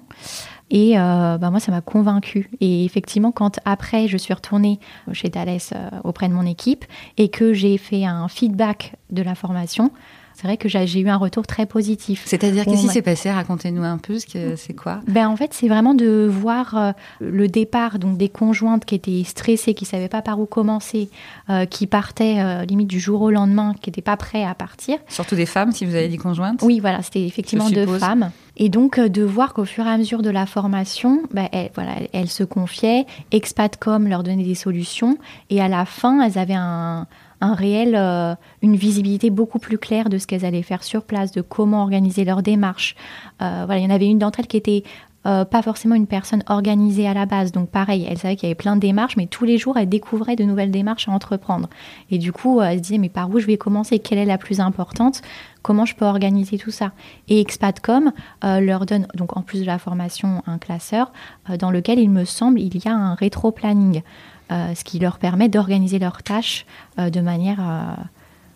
et 0.71 0.99
euh, 0.99 1.39
bah, 1.39 1.51
moi 1.51 1.61
ça 1.61 1.71
m'a 1.73 1.81
convaincue. 1.81 2.51
Et 2.61 2.85
effectivement, 2.85 3.33
quand 3.33 3.61
après 3.65 4.09
je 4.09 4.17
suis 4.17 4.35
retournée 4.35 4.81
chez 5.13 5.31
Thales 5.31 5.59
euh, 5.73 5.91
auprès 6.05 6.29
de 6.29 6.35
mon 6.35 6.47
équipe 6.47 6.85
et 7.17 7.29
que 7.29 7.53
j'ai 7.53 7.79
fait 7.79 8.05
un 8.05 8.29
feedback 8.29 8.95
de 9.11 9.23
la 9.23 9.35
formation, 9.35 9.91
c'est 10.37 10.47
vrai 10.47 10.59
que 10.59 10.69
j'ai 10.69 11.01
eu 11.01 11.09
un 11.09 11.17
retour 11.17 11.47
très 11.47 11.65
positif. 11.65 12.23
C'est-à-dire, 12.27 12.67
qu'est-ce 12.67 12.83
qui 12.83 12.89
s'est 12.89 13.01
passé? 13.01 13.31
Racontez-nous 13.31 13.83
un 13.83 13.97
peu, 13.97 14.19
ce 14.19 14.27
que 14.27 14.55
c'est 14.57 14.75
quoi? 14.75 15.01
Ben, 15.09 15.29
en 15.29 15.37
fait, 15.37 15.55
c'est 15.55 15.67
vraiment 15.67 15.95
de 15.95 16.29
voir 16.31 16.77
euh, 16.77 16.93
le 17.21 17.49
départ 17.49 17.99
donc 17.99 18.19
des 18.19 18.29
conjointes 18.29 18.85
qui 18.85 18.95
étaient 18.95 19.23
stressées, 19.25 19.73
qui 19.73 19.87
savaient 19.87 20.11
pas 20.11 20.21
par 20.21 20.39
où 20.39 20.45
commencer, 20.45 21.09
euh, 21.49 21.65
qui 21.65 21.87
partaient 21.87 22.41
euh, 22.41 22.67
limite 22.67 22.89
du 22.89 23.01
jour 23.01 23.23
au 23.23 23.31
lendemain, 23.31 23.75
qui 23.81 23.89
n'étaient 23.89 24.03
pas 24.03 24.19
prêts 24.19 24.45
à 24.45 24.55
partir. 24.55 24.99
Surtout 25.09 25.37
des 25.37 25.47
femmes, 25.47 25.73
si 25.73 25.87
vous 25.87 25.95
avez 25.95 26.09
dit 26.09 26.19
conjointes? 26.19 26.61
Oui, 26.63 26.81
voilà, 26.81 27.01
c'était 27.01 27.25
effectivement 27.25 27.71
deux 27.71 27.87
femmes. 27.99 28.31
Et 28.59 28.69
donc 28.69 29.01
de 29.01 29.23
voir 29.23 29.55
qu'au 29.55 29.65
fur 29.65 29.87
et 29.87 29.91
à 29.91 29.97
mesure 29.97 30.23
de 30.23 30.31
la 30.31 30.45
formation, 30.45 31.23
ben, 31.33 31.49
elles, 31.53 31.71
voilà, 31.75 31.93
elles 32.13 32.31
se 32.31 32.45
confiaient, 32.45 33.07
Expatcom 33.31 34.07
leur 34.07 34.23
donnait 34.23 34.45
des 34.45 34.55
solutions, 34.55 35.17
et 35.49 35.63
à 35.63 35.69
la 35.69 35.87
fin, 35.87 36.21
elles 36.23 36.39
avaient 36.39 36.55
un, 36.55 37.07
un 37.41 37.55
réel, 37.55 37.95
euh, 37.97 38.35
une 38.63 38.77
visibilité 38.77 39.31
beaucoup 39.31 39.59
plus 39.59 39.79
claire 39.79 40.09
de 40.09 40.19
ce 40.19 40.27
qu'elles 40.27 40.45
allaient 40.45 40.63
faire 40.63 40.83
sur 40.83 41.03
place, 41.03 41.33
de 41.33 41.43
comment 41.43 41.83
organiser 41.83 42.25
leur 42.25 42.43
démarche. 42.43 42.97
Euh, 43.43 43.65
voilà, 43.67 43.81
il 43.81 43.85
y 43.85 43.87
en 43.87 43.95
avait 43.95 44.07
une 44.07 44.19
d'entre 44.19 44.41
elles 44.41 44.47
qui 44.47 44.57
était 44.57 44.85
euh, 45.27 45.45
pas 45.45 45.61
forcément 45.61 45.97
une 45.97 46.07
personne 46.07 46.45
organisée 46.49 47.09
à 47.09 47.13
la 47.13 47.27
base. 47.27 47.53
Donc 47.53 47.69
pareil, 47.69 48.07
elle 48.09 48.17
savait 48.17 48.37
qu'il 48.37 48.49
y 48.49 48.51
avait 48.51 48.55
plein 48.55 48.77
de 48.77 48.81
démarches, 48.81 49.17
mais 49.17 49.27
tous 49.27 49.45
les 49.45 49.59
jours, 49.59 49.77
elle 49.77 49.89
découvrait 49.89 50.37
de 50.37 50.45
nouvelles 50.45 50.71
démarches 50.71 51.09
à 51.09 51.13
entreprendre. 51.13 51.69
Et 52.11 52.19
du 52.19 52.33
coup, 52.33 52.61
elle 52.63 52.79
se 52.79 52.83
disait, 52.83 52.99
mais 52.99 53.09
par 53.09 53.29
où 53.29 53.39
je 53.39 53.47
vais 53.47 53.57
commencer? 53.57 53.99
Quelle 53.99 54.19
est 54.19 54.25
la 54.25 54.39
plus 54.39 54.61
importante? 54.61 55.23
Comment 55.63 55.85
je 55.85 55.97
peux 55.97 56.05
organiser 56.05 56.59
tout 56.59 56.71
ça? 56.71 56.93
Et 57.29 57.41
Expatcom 57.41 58.13
leur 58.43 58.87
donne, 58.87 59.09
donc 59.15 59.37
en 59.37 59.43
plus 59.43 59.63
de 59.63 59.67
la 59.67 59.79
formation, 59.79 60.45
un 60.47 60.59
classeur 60.59 61.13
dans 61.59 61.73
lequel, 61.73 61.99
il 61.99 62.09
me 62.09 62.25
semble, 62.25 62.61
il 62.61 62.77
y 62.77 62.87
a 62.87 62.95
un 62.95 63.15
rétro-planning, 63.15 64.03
ce 64.51 64.85
qui 64.85 64.99
leur 64.99 65.19
permet 65.19 65.49
d'organiser 65.49 65.99
leurs 65.99 66.23
tâches 66.23 66.67
euh, 66.99 67.11
de 67.11 67.21
manière... 67.21 67.59
euh, 67.61 68.03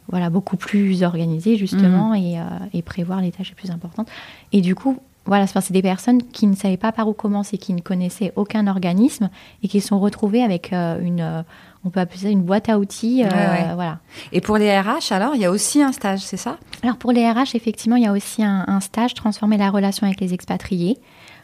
voilà, 0.08 0.28
beaucoup 0.28 0.56
plus 0.56 1.04
organisée 1.04 1.56
justement 1.56 2.14
et, 2.14 2.36
euh, 2.40 2.42
et 2.74 2.82
prévoir 2.82 3.20
les 3.20 3.30
tâches 3.30 3.50
les 3.50 3.54
plus 3.54 3.70
importantes. 3.70 4.08
Et 4.52 4.60
du 4.60 4.74
coup, 4.74 4.98
voilà, 5.24 5.46
c'est 5.46 5.70
des 5.72 5.82
personnes 5.82 6.20
qui 6.32 6.48
ne 6.48 6.56
savaient 6.56 6.76
pas 6.76 6.90
par 6.90 7.06
où 7.06 7.12
commencer, 7.12 7.58
qui 7.58 7.72
ne 7.74 7.80
connaissaient 7.80 8.32
aucun 8.34 8.66
organisme 8.66 9.30
et 9.62 9.68
qui 9.68 9.80
se 9.80 9.86
sont 9.86 10.00
retrouvées 10.00 10.42
avec 10.42 10.72
euh, 10.72 11.00
une, 11.00 11.20
euh, 11.20 11.42
on 11.84 11.90
peut 11.90 12.00
appeler 12.00 12.18
ça 12.18 12.28
une 12.28 12.42
boîte 12.42 12.68
à 12.68 12.80
outils. 12.80 13.22
euh, 13.24 13.28
Ouais, 13.28 13.68
ouais. 13.68 13.74
Voilà. 13.76 14.00
Et 14.32 14.40
pour 14.40 14.58
les 14.58 14.76
RH, 14.80 15.12
alors, 15.12 15.36
il 15.36 15.42
y 15.42 15.44
a 15.44 15.50
aussi 15.52 15.80
un 15.80 15.92
stage, 15.92 16.20
c'est 16.20 16.36
ça? 16.36 16.58
Alors 16.82 16.96
pour 16.96 17.12
les 17.12 17.30
RH, 17.30 17.54
effectivement, 17.54 17.94
il 17.94 18.02
y 18.02 18.06
a 18.08 18.12
aussi 18.12 18.42
un, 18.42 18.64
un 18.66 18.80
stage 18.80 19.14
transformer 19.14 19.58
la 19.58 19.70
relation 19.70 20.08
avec 20.08 20.20
les 20.20 20.34
expatriés, 20.34 20.98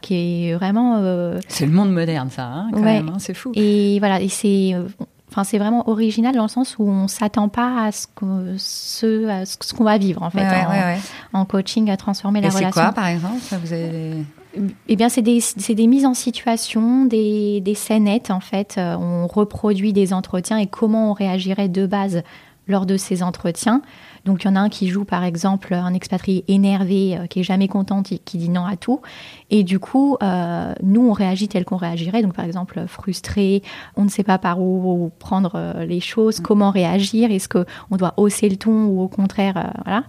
qui 0.06 0.48
est 0.48 0.54
vraiment 0.54 0.96
euh, 0.98 1.38
C'est 1.48 1.66
le 1.66 1.72
monde 1.72 1.92
moderne, 1.92 2.30
ça, 2.30 2.44
hein, 2.46 2.68
quand 2.72 2.78
Ouais. 2.80 2.94
même, 3.02 3.08
hein, 3.10 3.18
c'est 3.18 3.34
fou. 3.34 3.52
et 3.54 3.98
voilà, 3.98 4.20
et 4.20 4.28
c'est 4.28 4.74
Enfin, 5.28 5.42
c'est 5.44 5.58
vraiment 5.58 5.88
original 5.90 6.34
dans 6.34 6.44
le 6.44 6.48
sens 6.48 6.76
où 6.78 6.88
on 6.88 7.08
s'attend 7.08 7.48
pas 7.48 7.84
à 7.86 7.92
ce 7.92 8.06
qu'on 8.14 8.54
ce, 8.56 9.26
à 9.28 9.44
ce 9.44 9.74
qu'on 9.74 9.84
va 9.84 9.98
vivre 9.98 10.22
en 10.22 10.30
fait 10.30 10.38
Ouais, 10.38 10.44
ouais, 10.70 10.98
en, 11.34 11.44
coaching 11.44 11.90
à 11.90 11.96
transformer 11.98 12.40
la 12.40 12.46
Et 12.46 12.50
c'est 12.52 12.58
relation. 12.58 12.80
quoi, 12.80 12.92
par 12.92 13.08
exemple 13.08 13.36
Vous 13.62 13.72
avez 13.72 13.88
des- 14.54 14.66
Eh 14.88 14.96
bien, 14.96 15.08
c'est 15.10 15.20
des, 15.22 15.40
c'est 15.40 15.74
des 15.74 15.88
mises 15.88 16.06
en 16.06 16.14
situation, 16.14 17.04
des, 17.04 17.60
des 17.60 17.74
scénettes, 17.74 18.30
en 18.30 18.40
fait. 18.40 18.76
Euh, 18.78 18.96
on 18.96 19.26
reproduit 19.26 19.92
des 19.92 20.14
entretiens 20.14 20.56
et 20.58 20.68
comment 20.68 21.10
on 21.10 21.12
réagirait 21.12 21.68
de 21.68 21.86
base 21.86 22.22
lors 22.68 22.86
de 22.86 22.96
ces 22.96 23.22
entretiens. 23.22 23.82
Donc, 24.26 24.44
il 24.44 24.48
y 24.48 24.50
en 24.50 24.56
a 24.56 24.60
un 24.60 24.68
qui 24.68 24.88
joue, 24.88 25.04
par 25.04 25.24
exemple, 25.24 25.72
un 25.72 25.94
expatrié 25.94 26.44
énervé, 26.48 27.16
euh, 27.16 27.26
qui 27.26 27.40
est 27.40 27.44
jamais 27.44 27.68
content, 27.68 28.02
qui, 28.02 28.18
qui 28.18 28.36
dit 28.36 28.50
non 28.50 28.66
à 28.66 28.76
tout. 28.76 29.00
Et 29.50 29.64
du 29.64 29.78
coup, 29.78 30.18
euh, 30.22 30.74
nous, 30.82 31.08
on 31.08 31.12
réagit 31.12 31.48
tel 31.48 31.64
qu'on 31.64 31.76
réagirait. 31.76 32.22
Donc, 32.22 32.34
par 32.34 32.44
exemple, 32.44 32.84
frustré, 32.86 33.62
on 33.96 34.04
ne 34.04 34.10
sait 34.10 34.24
pas 34.24 34.36
par 34.36 34.60
où 34.60 35.10
prendre 35.18 35.52
euh, 35.54 35.86
les 35.86 36.00
choses, 36.00 36.40
comment 36.40 36.70
réagir, 36.70 37.30
est-ce 37.30 37.48
qu'on 37.48 37.96
doit 37.96 38.12
hausser 38.18 38.48
le 38.48 38.56
ton 38.56 38.84
ou 38.84 39.00
au 39.00 39.08
contraire, 39.08 39.72
voilà. 39.84 40.04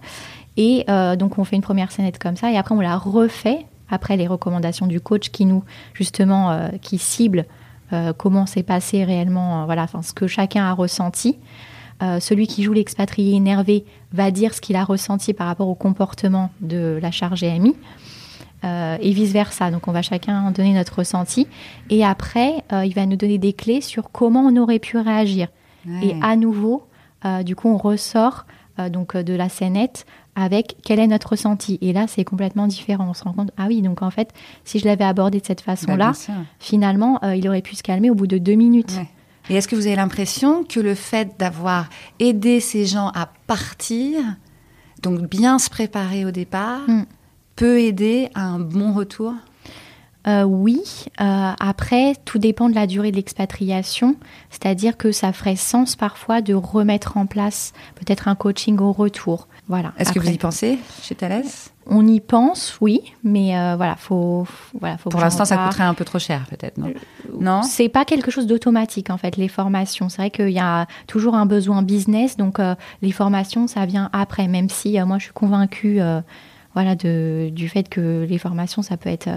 Et 0.56 0.84
donc, 1.16 1.38
on 1.38 1.44
fait 1.44 1.54
une 1.54 1.62
première 1.62 1.92
scénette 1.92 2.18
comme 2.18 2.34
ça, 2.34 2.50
et 2.50 2.56
après, 2.56 2.74
on 2.74 2.80
la 2.80 2.96
refait 2.96 3.64
après 3.90 4.16
les 4.16 4.26
recommandations 4.26 4.86
du 4.86 5.00
coach 5.00 5.30
qui 5.30 5.44
nous, 5.44 5.64
justement, 5.94 6.50
euh, 6.50 6.68
qui 6.82 6.98
cible 6.98 7.46
euh, 7.92 8.12
comment 8.12 8.46
s'est 8.46 8.62
passé 8.62 9.04
réellement, 9.04 9.62
euh, 9.62 9.64
voilà, 9.64 9.82
enfin, 9.82 10.02
ce 10.02 10.12
que 10.12 10.26
chacun 10.26 10.64
a 10.64 10.72
ressenti. 10.72 11.38
Euh, 12.00 12.20
celui 12.20 12.46
qui 12.46 12.62
joue 12.62 12.72
l'expatrié 12.72 13.34
énervé 13.34 13.84
va 14.12 14.30
dire 14.30 14.54
ce 14.54 14.60
qu'il 14.60 14.76
a 14.76 14.84
ressenti 14.84 15.34
par 15.34 15.48
rapport 15.48 15.68
au 15.68 15.74
comportement 15.74 16.50
de 16.60 16.98
la 17.02 17.10
charge 17.10 17.40
GMI. 17.40 17.74
Euh, 18.64 18.96
et 19.00 19.12
vice-versa. 19.12 19.70
Donc, 19.70 19.86
on 19.86 19.92
va 19.92 20.02
chacun 20.02 20.50
donner 20.50 20.72
notre 20.72 20.98
ressenti. 20.98 21.46
Et 21.90 22.04
après, 22.04 22.64
euh, 22.72 22.84
il 22.84 22.92
va 22.92 23.06
nous 23.06 23.14
donner 23.14 23.38
des 23.38 23.52
clés 23.52 23.80
sur 23.80 24.10
comment 24.10 24.40
on 24.40 24.56
aurait 24.56 24.80
pu 24.80 24.98
réagir. 24.98 25.48
Et 26.02 26.14
à 26.20 26.36
nouveau, 26.36 26.86
du 27.44 27.56
coup, 27.56 27.68
on 27.68 27.78
ressort 27.78 28.44
donc 28.90 29.16
de 29.16 29.32
la 29.32 29.48
scénette 29.48 30.04
avec 30.34 30.76
quel 30.84 30.98
est 30.98 31.06
notre 31.06 31.30
ressenti. 31.30 31.78
Et 31.80 31.94
là, 31.94 32.06
c'est 32.06 32.24
complètement 32.24 32.66
différent. 32.66 33.06
On 33.08 33.14
se 33.14 33.24
rend 33.24 33.32
compte, 33.32 33.52
ah 33.56 33.66
oui, 33.68 33.80
donc 33.80 34.02
en 34.02 34.10
fait, 34.10 34.34
si 34.64 34.80
je 34.80 34.84
l'avais 34.84 35.04
abordé 35.04 35.40
de 35.40 35.46
cette 35.46 35.64
Bah, 35.64 35.76
façon-là, 35.76 36.12
finalement, 36.58 37.22
il 37.22 37.48
aurait 37.48 37.62
pu 37.62 37.74
se 37.74 37.82
calmer 37.82 38.10
au 38.10 38.14
bout 38.14 38.26
de 38.26 38.36
deux 38.36 38.54
minutes. 38.54 38.92
Ouais. 38.98 39.08
Et 39.50 39.54
est-ce 39.56 39.68
que 39.68 39.76
vous 39.76 39.86
avez 39.86 39.96
l'impression 39.96 40.64
que 40.64 40.80
le 40.80 40.94
fait 40.94 41.38
d'avoir 41.38 41.88
aidé 42.18 42.60
ces 42.60 42.86
gens 42.86 43.08
à 43.08 43.28
partir, 43.46 44.20
donc 45.02 45.20
bien 45.28 45.58
se 45.58 45.70
préparer 45.70 46.24
au 46.24 46.30
départ, 46.30 46.80
Mm. 46.86 47.04
peut 47.56 47.80
aider 47.80 48.30
à 48.34 48.42
un 48.42 48.58
bon 48.58 48.92
retour? 48.92 49.32
Euh, 50.26 50.42
oui. 50.42 50.82
Euh, 51.20 51.52
après, 51.58 52.14
tout 52.26 52.38
dépend 52.38 52.68
de 52.68 52.74
la 52.74 52.86
durée 52.86 53.10
de 53.10 53.16
l'expatriation. 53.16 54.16
C'est-à-dire 54.50 54.96
que 54.98 55.10
ça 55.12 55.32
ferait 55.32 55.56
sens 55.56 55.96
parfois 55.96 56.42
de 56.42 56.52
remettre 56.54 57.16
en 57.16 57.24
place 57.26 57.72
peut-être 57.94 58.28
un 58.28 58.34
coaching 58.34 58.78
au 58.78 58.92
retour. 58.92 59.48
Voilà. 59.68 59.94
Est-ce 59.98 60.12
que 60.12 60.18
vous 60.18 60.28
y 60.28 60.36
pensez 60.36 60.78
chez 61.02 61.14
Thales 61.14 61.44
On 61.90 62.06
y 62.06 62.20
pense, 62.20 62.76
oui, 62.82 63.00
mais 63.24 63.56
euh, 63.56 63.74
voilà, 63.76 63.96
faut, 63.96 64.46
voilà, 64.78 64.98
faut 64.98 65.08
Pour 65.08 65.20
l'instant, 65.20 65.46
ça 65.46 65.56
coûterait 65.56 65.84
un 65.84 65.94
peu 65.94 66.04
trop 66.04 66.18
cher, 66.18 66.44
peut-être, 66.50 66.76
non? 66.76 66.92
Non? 67.40 67.62
C'est 67.62 67.88
pas 67.88 68.04
quelque 68.04 68.30
chose 68.30 68.46
d'automatique 68.46 69.08
en 69.08 69.16
fait, 69.16 69.36
les 69.36 69.48
formations. 69.48 70.10
C'est 70.10 70.18
vrai 70.18 70.30
qu'il 70.30 70.50
y 70.50 70.58
a 70.58 70.86
toujours 71.06 71.34
un 71.34 71.46
besoin 71.46 71.82
business, 71.82 72.36
donc 72.36 72.60
euh, 72.60 72.74
les 73.00 73.10
formations, 73.10 73.66
ça 73.66 73.86
vient 73.86 74.10
après, 74.12 74.48
même 74.48 74.68
si 74.68 75.00
euh, 75.00 75.06
moi 75.06 75.16
je 75.18 75.24
suis 75.24 75.32
convaincue 75.32 76.00
voilà, 76.74 76.94
de, 76.94 77.48
du 77.50 77.68
fait 77.68 77.88
que 77.88 78.26
les 78.28 78.38
formations, 78.38 78.82
ça 78.82 78.98
peut, 78.98 79.08
être, 79.08 79.30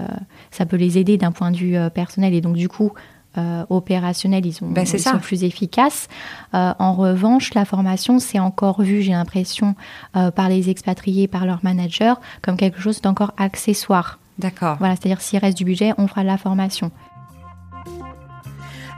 ça 0.50 0.66
peut 0.66 0.76
les 0.76 0.98
aider 0.98 1.16
d'un 1.16 1.32
point 1.32 1.50
de 1.50 1.56
vue 1.56 1.76
personnel 1.94 2.34
et 2.34 2.40
donc 2.40 2.56
du 2.56 2.68
coup. 2.68 2.92
Euh, 3.38 3.64
opérationnel, 3.70 4.44
ils, 4.44 4.62
ont, 4.62 4.68
Ben, 4.68 4.84
ils 4.84 5.00
sont 5.00 5.18
plus 5.18 5.44
efficaces. 5.44 6.08
Euh, 6.54 6.74
en 6.78 6.94
revanche, 6.94 7.54
la 7.54 7.64
formation, 7.64 8.18
c'est 8.18 8.38
encore 8.38 8.82
vu, 8.82 9.00
j'ai 9.00 9.12
l'impression, 9.12 9.74
euh, 10.16 10.30
par 10.30 10.48
les 10.48 10.68
expatriés, 10.68 11.28
par 11.28 11.46
leurs 11.46 11.60
managers, 11.62 12.14
comme 12.42 12.56
quelque 12.56 12.80
chose 12.80 13.00
d'encore 13.00 13.32
accessoire. 13.38 14.18
D'accord. 14.38 14.76
Voilà, 14.78 14.96
c'est-à-dire 14.96 15.20
s'il 15.20 15.38
reste 15.38 15.56
du 15.56 15.64
budget, 15.64 15.94
on 15.96 16.08
fera 16.08 16.22
de 16.22 16.26
la 16.26 16.36
formation. 16.38 16.90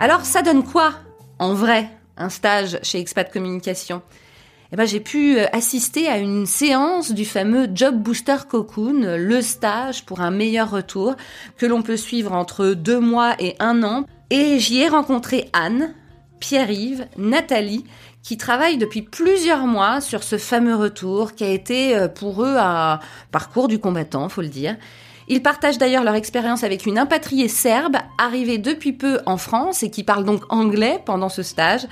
Alors, 0.01 0.25
ça 0.25 0.43
donne 0.43 0.65
quoi, 0.65 0.93
en 1.39 1.55
vrai, 1.55 1.89
un 2.17 2.29
stage 2.29 2.79
chez 2.83 2.99
Expat 2.99 3.33
Communication? 3.33 4.03
Eh 4.75 4.77
ben, 4.77 4.89
j'ai 4.89 4.99
pu 4.99 5.39
euh, 5.39 5.47
assister 5.53 6.09
à 6.09 6.19
une 6.19 6.47
séance 6.47 7.13
du 7.13 7.25
fameux 7.25 7.69
Job 7.73 7.95
Booster 7.95 8.39
Cocoon, 8.49 9.17
le 9.17 9.41
stage 9.41 10.05
pour 10.05 10.21
un 10.21 10.33
meilleur 10.33 10.69
retour, 10.69 11.15
que 11.59 11.65
l'on 11.65 11.83
peut 11.83 11.97
suivre 11.97 12.33
entre 12.33 12.71
deux 12.71 12.99
mois 12.99 13.37
et 13.39 13.55
un 13.61 13.85
an. 13.85 14.05
Et 14.31 14.59
j'y 14.59 14.81
ai 14.81 14.89
rencontré 14.89 15.49
Anne, 15.53 15.95
Pierre-Yves, 16.41 17.07
Nathalie, 17.17 17.85
qui 18.25 18.37
travaillent 18.37 18.77
depuis 18.77 19.03
plusieurs 19.03 19.69
mois 19.69 20.01
sur 20.01 20.25
ce 20.25 20.39
fameux 20.39 20.75
retour 20.75 21.37
qui 21.37 21.45
a 21.45 21.51
été 21.51 21.97
euh, 21.97 22.09
pour 22.09 22.43
eux 22.43 22.57
un 22.59 22.99
parcours 23.31 23.69
du 23.69 23.79
combattant, 23.79 24.29
faut 24.29 24.43
le 24.43 24.49
dire. 24.49 24.77
Ils 25.29 25.41
partagent 25.41 25.79
d'ailleurs 25.79 26.03
leur 26.03 26.17
expérience 26.17 26.65
avec 26.65 26.85
une 26.85 26.99
impatriée 26.99 27.47
serbe 27.47 27.99
arrivée 28.19 28.59
depuis 28.59 28.93
peu 28.93 29.21
en 29.25 29.37
France 29.37 29.85
et 29.85 29.91
qui 29.93 30.03
parle 30.03 30.25
donc 30.25 30.43
anglais 30.49 31.01
pendant 31.07 31.29
ce 31.29 31.45
stage. 31.45 31.87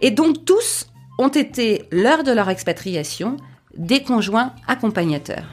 Et 0.00 0.12
donc 0.12 0.44
tous 0.44 0.86
ont 1.20 1.28
été, 1.28 1.84
lors 1.92 2.24
de 2.24 2.32
leur 2.32 2.48
expatriation, 2.48 3.36
des 3.76 4.02
conjoints 4.02 4.52
accompagnateurs. 4.66 5.44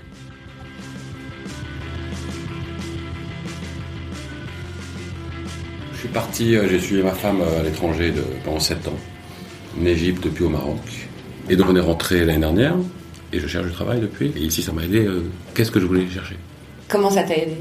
Je 5.93 5.99
suis 5.99 6.07
parti, 6.09 6.55
euh, 6.55 6.67
j'ai 6.69 6.79
suivi 6.79 7.01
ma 7.03 7.11
femme 7.11 7.41
euh, 7.41 7.59
à 7.59 7.63
l'étranger 7.63 8.13
pendant 8.45 8.59
7 8.59 8.87
ans, 8.87 8.97
en 9.81 9.85
Égypte 9.85 10.27
puis 10.33 10.43
au 10.43 10.49
Maroc. 10.49 10.77
Et 11.49 11.55
donc 11.55 11.67
on 11.69 11.75
est 11.75 11.79
rentré 11.81 12.25
l'année 12.25 12.39
dernière 12.39 12.75
et 13.33 13.39
je 13.39 13.47
cherche 13.47 13.65
du 13.67 13.71
travail 13.73 13.99
depuis. 13.99 14.31
Et 14.35 14.41
ici 14.41 14.61
ça 14.61 14.71
m'a 14.71 14.83
aidé. 14.83 15.05
euh, 15.05 15.23
Qu'est-ce 15.53 15.71
que 15.71 15.79
je 15.79 15.85
voulais 15.85 16.07
chercher? 16.09 16.35
Comment 16.87 17.09
ça 17.09 17.23
t'a 17.23 17.35
aidé? 17.35 17.55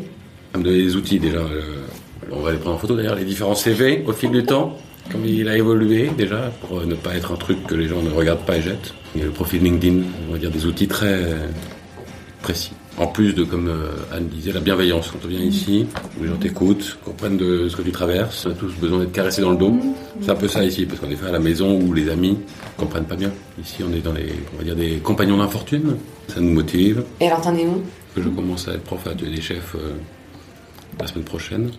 À 0.55 0.59
me 0.59 0.65
donner 0.65 0.83
des 0.83 0.97
outils 0.97 1.19
déjà. 1.19 1.39
euh, 1.39 1.87
on 2.31 2.41
va 2.41 2.53
les 2.53 2.59
prendre 2.59 2.77
en 2.77 2.79
photo 2.79 2.97
d'ailleurs, 2.97 3.15
les 3.15 3.25
différents 3.25 3.55
CV 3.55 4.05
au 4.07 4.13
fil 4.13 4.31
du 4.31 4.45
temps, 4.45 4.77
comme 5.11 5.25
il 5.25 5.49
a 5.49 5.57
évolué 5.57 6.11
déjà, 6.17 6.53
pour 6.61 6.79
euh, 6.79 6.87
ne 6.87 6.95
pas 6.95 7.15
être 7.15 7.33
un 7.33 7.37
truc 7.37 7.67
que 7.67 7.75
les 7.75 7.89
gens 7.89 8.03
ne 8.03 8.11
regardent 8.11 8.45
pas 8.45 8.57
et 8.57 8.63
jettent. 8.63 8.95
Il 9.15 9.21
y 9.21 9.23
a 9.23 9.27
le 9.27 9.33
profil 9.33 9.63
LinkedIn, 9.63 10.03
on 10.29 10.33
va 10.33 10.39
dire 10.39 10.51
des 10.51 10.67
outils 10.67 10.89
très 10.89 11.15
euh, 11.25 11.47
précis. 12.43 12.73
En 12.99 13.07
plus 13.07 13.35
de, 13.35 13.45
comme 13.45 13.69
euh, 13.69 13.89
Anne 14.11 14.29
disait, 14.29 14.53
la 14.53 14.61
bienveillance. 14.61 15.11
Quand 15.11 15.19
on 15.25 15.29
vient 15.29 15.41
ici, 15.41 15.87
où 16.19 16.23
les 16.23 16.29
gens 16.31 16.37
t'écoutent, 16.37 16.99
comprennent 17.05 17.37
de 17.37 17.69
ce 17.69 17.77
que 17.77 17.83
tu 17.83 17.93
traverses, 17.93 18.47
on 18.47 18.53
a 18.53 18.55
tous 18.55 18.73
besoin 18.81 19.01
d'être 19.01 19.13
caressés 19.13 19.43
dans 19.43 19.51
le 19.51 19.59
dos. 19.59 19.75
C'est 20.23 20.31
un 20.31 20.35
peu 20.35 20.49
ça 20.49 20.65
ici, 20.65 20.87
parce 20.87 21.01
qu'en 21.01 21.11
effet, 21.11 21.27
à 21.27 21.33
la 21.33 21.39
maison 21.39 21.79
où 21.79 21.93
les 21.93 22.09
amis 22.09 22.39
comprennent 22.79 23.05
pas 23.05 23.17
bien. 23.17 23.31
Ici, 23.63 23.83
on 23.87 23.93
est 23.93 24.01
dans 24.01 24.15
les, 24.15 24.33
on 24.55 24.59
va 24.59 24.65
dire, 24.65 24.77
des 24.77 24.97
compagnons 24.97 25.37
d'infortune. 25.37 25.97
Ça 26.29 26.41
nous 26.41 26.53
motive. 26.53 27.05
Et 27.21 27.27
alors 27.27 27.43
t'en 27.43 27.55
es 27.55 27.67
où? 27.67 27.83
Que 28.15 28.23
je 28.23 28.29
commence 28.31 28.67
à 28.67 28.73
être 28.73 28.85
prof 28.85 29.07
à 29.07 29.13
des 29.13 29.41
chefs 29.43 29.75
euh, 29.75 29.93
la 30.99 31.07
semaine 31.07 31.25
prochaine. 31.25 31.71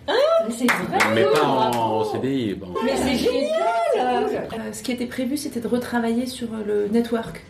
C'est 0.50 0.68
Mais 1.14 1.24
pas 1.24 1.44
en 1.46 2.04
CDI. 2.04 2.54
bon. 2.56 2.68
Mais 2.84 2.96
c'est 2.96 3.16
génial 3.16 3.52
Euh, 3.98 4.74
ce 4.74 4.84
qui 4.84 4.92
était 4.92 5.06
prévu, 5.08 5.38
c'était 5.38 5.60
de 5.60 5.68
retravailler 5.68 6.26
sur 6.28 6.48
euh, 6.54 6.64
le 6.66 6.88
network. 6.94 7.44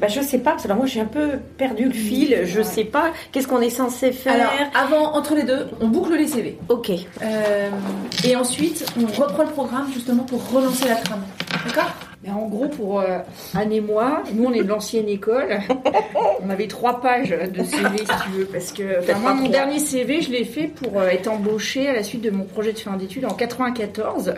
Bah, 0.00 0.08
je 0.08 0.20
sais 0.20 0.38
pas, 0.38 0.50
parce 0.52 0.64
que 0.64 0.68
alors 0.68 0.78
moi 0.78 0.86
j'ai 0.86 1.00
un 1.00 1.04
peu 1.06 1.38
perdu 1.56 1.84
le 1.84 1.92
fil, 1.92 2.40
je 2.44 2.62
sais 2.62 2.82
pas, 2.84 3.12
qu'est-ce 3.30 3.46
qu'on 3.46 3.60
est 3.60 3.70
censé 3.70 4.10
faire 4.10 4.34
Alors, 4.34 4.50
avant, 4.74 5.14
entre 5.14 5.36
les 5.36 5.44
deux, 5.44 5.68
on 5.80 5.86
boucle 5.86 6.14
les 6.16 6.26
CV. 6.26 6.58
Ok. 6.68 6.90
Euh, 6.90 7.70
et 8.24 8.34
ensuite, 8.34 8.84
on 8.98 9.06
reprend 9.06 9.44
le 9.44 9.50
programme 9.50 9.86
justement 9.92 10.24
pour 10.24 10.50
relancer 10.50 10.88
la 10.88 10.96
trame. 10.96 11.22
D'accord? 11.66 11.90
Mais 12.24 12.32
en 12.32 12.46
gros, 12.46 12.68
pour 12.68 13.00
euh, 13.00 13.18
Anne 13.54 13.72
et 13.72 13.80
moi, 13.80 14.22
nous 14.32 14.44
on 14.44 14.52
est 14.52 14.62
de 14.62 14.68
l'ancienne 14.68 15.08
école. 15.08 15.58
on 16.42 16.48
avait 16.48 16.68
trois 16.68 17.00
pages 17.00 17.30
de 17.30 17.62
CV 17.62 17.98
si 17.98 18.24
tu 18.24 18.30
veux, 18.30 18.46
parce 18.46 18.72
que 18.72 19.00
enfin, 19.00 19.18
moi, 19.18 19.34
mon 19.34 19.48
dernier 19.48 19.78
CV, 19.78 20.22
je 20.22 20.30
l'ai 20.30 20.44
fait 20.44 20.68
pour 20.68 21.00
euh, 21.00 21.08
être 21.08 21.28
embauché 21.28 21.88
à 21.88 21.92
la 21.92 22.02
suite 22.02 22.22
de 22.22 22.30
mon 22.30 22.44
projet 22.44 22.72
de 22.72 22.78
fin 22.78 22.96
d'études 22.96 23.26
en 23.26 23.34
94. 23.34 24.34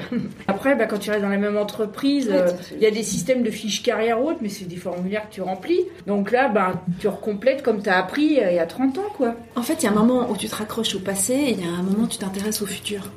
Après, 0.49 0.75
bah, 0.75 0.87
quand 0.87 0.99
tu 0.99 1.11
restes 1.11 1.23
dans 1.23 1.29
la 1.29 1.37
même 1.37 1.57
entreprise, 1.57 2.29
euh, 2.33 2.51
il 2.73 2.83
y 2.83 2.87
a 2.87 2.91
des 2.91 3.05
systèmes 3.05 3.45
de 3.45 3.51
fiches 3.51 3.83
carrière 3.83 4.21
haute, 4.21 4.39
mais 4.41 4.49
c'est 4.49 4.65
des 4.65 4.77
formulaires 4.77 5.29
que 5.29 5.35
tu 5.35 5.43
remplis. 5.43 5.85
Donc 6.09 6.33
là, 6.33 6.49
bah, 6.49 6.83
tu 6.99 7.07
recomplètes 7.07 7.63
comme 7.63 7.83
tu 7.83 7.89
as 7.89 7.99
appris 7.99 8.25
il 8.25 8.55
y 8.55 8.59
a 8.59 8.67
30 8.67 8.99
ans, 8.99 9.03
quoi. 9.17 9.35
En 9.55 9.63
fait, 9.63 9.75
il 9.83 9.85
y 9.85 9.87
a 9.87 9.93
un 9.93 9.95
moment 9.95 10.29
où 10.29 10.37
tu 10.37 10.49
te 10.49 10.57
raccroches 10.57 10.97
au 10.97 11.01
passé 11.01 11.35
et 11.35 11.51
il 11.53 11.61
y 11.61 11.65
a 11.65 11.73
un 11.73 11.83
moment 11.83 12.05
où 12.05 12.09
tu 12.09 12.19
t'intéresses 12.19 12.63
au 12.63 12.67
futur. 12.67 13.13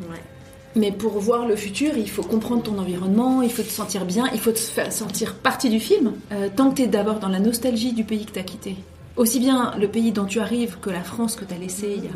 Mais 0.75 0.91
pour 0.91 1.19
voir 1.19 1.47
le 1.47 1.55
futur, 1.55 1.97
il 1.97 2.09
faut 2.09 2.21
comprendre 2.21 2.63
ton 2.63 2.77
environnement, 2.77 3.41
il 3.41 3.51
faut 3.51 3.63
te 3.63 3.69
sentir 3.69 4.05
bien, 4.05 4.25
il 4.33 4.39
faut 4.39 4.51
te 4.51 4.59
faire 4.59 4.91
sentir 4.91 5.35
partie 5.35 5.69
du 5.69 5.79
film. 5.79 6.13
Euh, 6.31 6.49
tant 6.55 6.71
que 6.71 6.83
d'abord 6.83 7.19
dans 7.19 7.29
la 7.29 7.39
nostalgie 7.39 7.93
du 7.93 8.03
pays 8.03 8.25
que 8.25 8.31
tu 8.31 8.39
as 8.39 8.43
quitté. 8.43 8.75
Aussi 9.17 9.39
bien 9.39 9.73
le 9.77 9.87
pays 9.87 10.11
dont 10.11 10.25
tu 10.25 10.39
arrives 10.39 10.77
que 10.79 10.89
la 10.89 11.03
France 11.03 11.35
que 11.35 11.43
tu 11.43 11.53
as 11.53 11.57
laissée 11.57 11.95
il 11.97 12.05
y 12.05 12.07
a, 12.07 12.11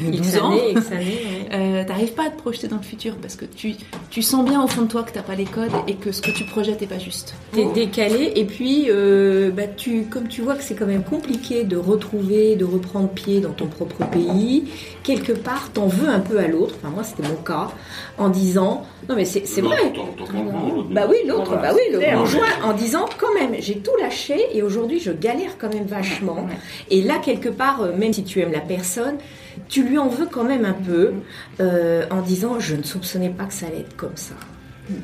12 0.00 0.38
ans. 0.38 0.50
années, 0.52 0.72
X 0.72 0.92
années, 0.92 1.04
ouais. 1.04 1.48
Euh, 1.52 1.84
T'arrives 1.84 2.12
pas 2.12 2.26
à 2.26 2.30
te 2.30 2.38
projeter 2.38 2.68
dans 2.68 2.76
le 2.76 2.82
futur 2.82 3.16
parce 3.16 3.34
que 3.34 3.44
tu, 3.44 3.74
tu 4.10 4.22
sens 4.22 4.44
bien 4.44 4.62
au 4.62 4.68
fond 4.68 4.82
de 4.82 4.86
toi 4.86 5.02
que 5.02 5.10
t'as 5.10 5.22
pas 5.22 5.34
les 5.34 5.44
codes 5.44 5.72
et 5.88 5.94
que 5.94 6.12
ce 6.12 6.22
que 6.22 6.30
tu 6.30 6.44
projettes 6.44 6.80
est 6.80 6.86
pas 6.86 6.98
juste. 6.98 7.34
T'es 7.52 7.64
décalé 7.74 8.32
et 8.36 8.44
puis 8.44 8.86
euh, 8.88 9.50
bah, 9.50 9.66
tu, 9.66 10.04
comme 10.04 10.28
tu 10.28 10.42
vois 10.42 10.54
que 10.54 10.62
c'est 10.62 10.74
quand 10.76 10.86
même 10.86 11.02
compliqué 11.02 11.64
de 11.64 11.76
retrouver, 11.76 12.54
de 12.54 12.64
reprendre 12.64 13.08
pied 13.08 13.40
dans 13.40 13.50
ton 13.50 13.66
propre 13.66 14.06
pays, 14.06 14.64
quelque 15.02 15.32
part 15.32 15.70
t'en 15.72 15.86
veux 15.86 16.08
un 16.08 16.20
peu 16.20 16.38
à 16.38 16.46
l'autre, 16.46 16.76
enfin 16.80 16.92
moi 16.94 17.02
c'était 17.02 17.28
mon 17.28 17.36
cas, 17.36 17.70
en 18.18 18.28
disant 18.28 18.86
non 19.08 19.16
mais 19.16 19.24
c'est 19.24 19.46
c'est 19.46 19.60
vrai, 19.60 19.92
bah 20.90 21.06
oui 21.08 21.16
l'autre, 21.26 21.56
bah 21.60 21.72
oui 21.74 21.80
le 21.92 22.16
conjoint, 22.16 22.46
en 22.62 22.72
disant 22.74 23.06
quand 23.18 23.34
même 23.34 23.56
j'ai 23.58 23.78
tout 23.78 23.96
lâché 24.00 24.38
et 24.54 24.62
aujourd'hui 24.62 25.00
je 25.00 25.10
galère 25.10 25.56
quand 25.58 25.72
même 25.72 25.86
vachement. 25.86 26.46
Et 26.90 27.02
là 27.02 27.18
quelque 27.18 27.48
part 27.48 27.82
euh, 27.82 27.92
même 27.96 28.12
si 28.12 28.22
tu 28.24 28.40
aimes 28.40 28.52
la 28.52 28.60
personne, 28.60 29.16
tu 29.68 29.84
lui 29.84 29.98
en 29.98 30.08
veux 30.08 30.26
quand 30.26 30.44
même 30.44 30.64
un 30.64 30.72
peu 30.72 31.12
euh, 31.60 32.04
en 32.10 32.22
disant 32.22 32.60
je 32.60 32.76
ne 32.76 32.82
soupçonnais 32.82 33.30
pas 33.30 33.44
que 33.44 33.54
ça 33.54 33.66
allait 33.66 33.80
être 33.80 33.96
comme 33.96 34.16
ça, 34.16 34.34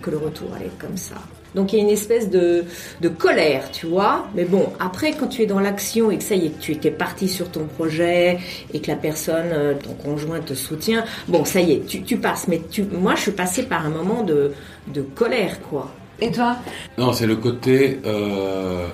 que 0.03 0.11
le 0.11 0.19
retour 0.19 0.55
allait 0.55 0.67
être 0.67 0.79
comme 0.79 0.97
ça. 0.97 1.17
Donc 1.55 1.73
il 1.73 1.77
y 1.77 1.79
a 1.81 1.83
une 1.83 1.91
espèce 1.91 2.29
de, 2.29 2.65
de 3.01 3.09
colère, 3.09 3.71
tu 3.71 3.87
vois. 3.87 4.27
Mais 4.35 4.45
bon, 4.45 4.73
après, 4.79 5.13
quand 5.13 5.29
tu 5.29 5.41
es 5.41 5.47
dans 5.47 5.61
l'action 5.61 6.11
et 6.11 6.19
que 6.19 6.25
ça 6.25 6.35
y 6.35 6.47
est, 6.47 6.59
tu 6.59 6.73
étais 6.73 6.91
parti 6.91 7.29
sur 7.29 7.51
ton 7.51 7.65
projet 7.65 8.39
et 8.75 8.81
que 8.81 8.89
la 8.89 8.97
personne, 8.97 9.53
euh, 9.53 9.73
ton 9.73 9.95
conjoint 9.95 10.41
te 10.41 10.53
soutient, 10.53 11.05
bon, 11.29 11.47
ça 11.47 11.61
y 11.61 11.73
est, 11.73 11.87
tu, 11.87 12.03
tu 12.03 12.19
passes. 12.19 12.47
Mais 12.47 12.61
tu, 12.71 12.83
moi, 12.83 13.15
je 13.15 13.23
suis 13.23 13.31
passée 13.33 13.63
par 13.63 13.87
un 13.87 13.89
moment 13.89 14.23
de, 14.23 14.53
de 14.89 15.01
colère, 15.01 15.63
quoi. 15.63 15.91
Et 16.21 16.31
toi? 16.31 16.57
Non, 16.99 17.15
c'est 17.15 17.27
le 17.27 17.37
côté 17.37 18.01
euh, 18.05 18.87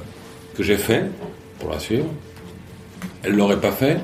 que 0.57 0.63
j'ai 0.63 0.77
fait 0.77 1.11
pour 1.59 1.71
la 1.71 1.81
suivre. 1.81 2.07
Elle 3.25 3.33
l'aurait 3.33 3.61
pas 3.61 3.73
fait, 3.73 3.99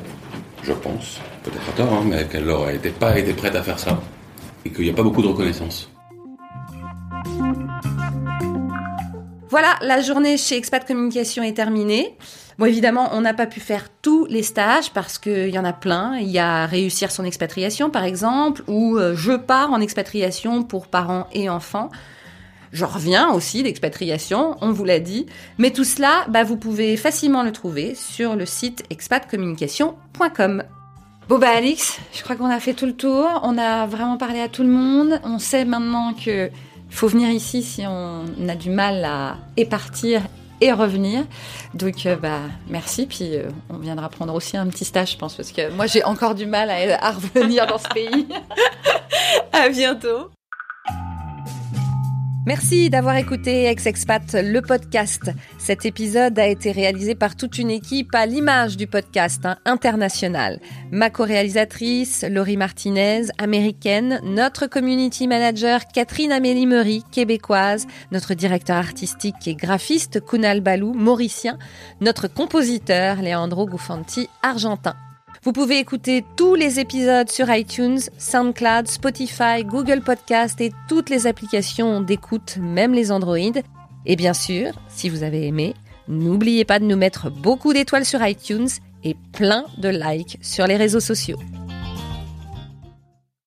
je 0.63 0.73
pense, 0.73 1.21
peut-être 1.43 1.69
à 1.69 1.73
tort, 1.73 1.93
hein, 1.93 2.05
mais 2.05 2.25
qu'elle 2.27 2.45
n'aurait 2.45 2.79
pas 2.79 3.19
été 3.19 3.33
prête 3.33 3.55
à 3.55 3.63
faire 3.63 3.79
ça. 3.79 4.01
Et 4.65 4.71
qu'il 4.71 4.85
n'y 4.85 4.91
a 4.91 4.95
pas 4.95 5.03
beaucoup 5.03 5.23
de 5.23 5.29
reconnaissance. 5.29 5.89
Voilà, 9.51 9.77
la 9.81 10.01
journée 10.03 10.37
chez 10.37 10.57
Expat 10.57 10.87
Communication 10.87 11.43
est 11.43 11.55
terminée. 11.55 12.17
Bon, 12.59 12.67
évidemment, 12.67 13.11
on 13.13 13.21
n'a 13.21 13.35
pas 13.35 13.47
pu 13.47 13.61
faire 13.61 13.87
tous 14.03 14.27
les 14.27 14.43
stages 14.43 14.91
parce 14.93 15.17
qu'il 15.17 15.49
y 15.49 15.59
en 15.59 15.65
a 15.65 15.73
plein. 15.73 16.17
Il 16.19 16.29
y 16.29 16.41
a 16.41 16.67
réussir 16.67 17.11
son 17.11 17.25
expatriation, 17.25 17.89
par 17.89 18.05
exemple, 18.05 18.63
ou 18.67 18.99
euh, 18.99 19.15
je 19.15 19.33
pars 19.33 19.73
en 19.73 19.81
expatriation 19.81 20.65
pour 20.65 20.89
parents 20.89 21.29
et 21.33 21.49
enfants. 21.49 21.89
Je 22.73 22.85
reviens 22.85 23.31
aussi 23.33 23.63
d'expatriation, 23.63 24.57
on 24.61 24.73
vous 24.73 24.85
l'a 24.85 25.01
dit. 25.01 25.27
Mais 25.59 25.71
tout 25.71 25.85
cela, 25.85 26.27
bah, 26.29 26.45
vous 26.45 26.57
pouvez 26.57 26.97
facilement 26.97 27.43
le 27.43 27.53
trouver 27.53 27.95
sur 27.95 28.37
le 28.37 28.47
site 28.47 28.85
expatcommunication.com. 28.91 30.63
Bon 31.29 31.39
bah 31.39 31.51
Alix, 31.51 31.99
je 32.15 32.23
crois 32.23 32.37
qu'on 32.37 32.49
a 32.49 32.59
fait 32.59 32.73
tout 32.73 32.87
le 32.87 32.95
tour. 32.95 33.27
On 33.43 33.59
a 33.59 33.87
vraiment 33.87 34.17
parlé 34.17 34.41
à 34.41 34.49
tout 34.49 34.63
le 34.63 34.71
monde. 34.71 35.21
On 35.25 35.39
sait 35.39 35.67
maintenant 35.67 36.15
que 36.15 36.51
faut 36.89 37.09
venir 37.09 37.29
ici 37.29 37.63
si 37.63 37.85
on 37.87 38.25
a 38.49 38.55
du 38.55 38.71
mal 38.71 39.05
à 39.05 39.37
épartir 39.59 40.23
et 40.61 40.73
revenir. 40.73 41.25
Donc, 41.75 42.07
euh, 42.07 42.17
bah, 42.17 42.41
merci. 42.69 43.07
Puis, 43.07 43.37
euh, 43.37 43.45
on 43.69 43.77
viendra 43.77 44.09
prendre 44.09 44.35
aussi 44.35 44.57
un 44.57 44.67
petit 44.67 44.85
stage, 44.85 45.13
je 45.13 45.19
pense, 45.19 45.35
parce 45.35 45.53
que 45.53 45.71
moi, 45.71 45.87
j'ai 45.87 46.03
encore 46.03 46.35
du 46.35 46.47
mal 46.47 46.71
à, 46.71 47.05
à 47.05 47.13
revenir 47.13 47.67
dans 47.67 47.79
ce 47.79 47.89
pays. 47.89 48.27
à 49.53 49.69
bientôt. 49.69 50.31
Merci 52.49 52.89
d'avoir 52.89 53.17
écouté 53.17 53.65
Ex-Expat, 53.65 54.33
le 54.33 54.63
podcast. 54.63 55.31
Cet 55.59 55.85
épisode 55.85 56.39
a 56.39 56.47
été 56.47 56.73
réalisé 56.73 57.15
par 57.15 57.37
toute 57.37 57.59
une 57.59 57.69
équipe 57.69 58.15
à 58.15 58.25
l'image 58.25 58.79
du 58.79 58.87
podcast 58.87 59.45
hein, 59.45 59.59
international. 59.67 60.59
Ma 60.91 61.11
co-réalisatrice, 61.11 62.25
Laurie 62.27 62.57
Martinez, 62.57 63.25
américaine, 63.37 64.23
notre 64.25 64.67
community 64.67 65.29
manager, 65.29 65.89
Catherine 65.93 66.33
Amélie 66.33 66.65
Meury, 66.65 67.05
québécoise, 67.13 67.87
notre 68.13 68.33
directeur 68.33 68.79
artistique 68.79 69.47
et 69.47 69.55
graphiste, 69.55 70.25
Kunal 70.25 70.63
Balou, 70.63 70.95
mauricien, 70.95 71.59
notre 72.01 72.29
compositeur, 72.29 73.21
Leandro 73.21 73.67
Gufanti, 73.67 74.27
argentin. 74.43 74.97
Vous 75.45 75.53
pouvez 75.53 75.79
écouter 75.79 76.25
tous 76.37 76.57
les 76.57 76.81
épisodes 76.81 77.31
sur 77.31 77.49
iTunes, 77.55 78.01
SoundCloud, 78.19 78.89
Spotify, 78.89 79.65
Google 79.65 80.01
Podcast 80.01 80.61
et 80.61 80.73
toutes 80.89 81.11
les 81.11 81.27
applications 81.27 82.01
d'écoute, 82.01 82.59
même 82.61 82.93
les 82.93 83.13
Android. 83.13 83.37
Et 84.05 84.17
bien 84.17 84.35
sûr, 84.35 84.73
si 84.89 85.09
vous 85.09 85.23
avez 85.23 85.47
aimé, 85.47 85.75
n'oubliez 86.09 86.65
pas 86.65 86.81
de 86.81 86.85
nous 86.85 86.97
mettre 86.97 87.31
beaucoup 87.31 87.73
d'étoiles 87.73 88.05
sur 88.05 88.25
iTunes 88.27 88.69
et 89.05 89.17
plein 89.33 89.65
de 89.79 89.89
likes 89.89 90.39
sur 90.43 90.67
les 90.67 90.77
réseaux 90.77 91.01
sociaux. 91.01 91.39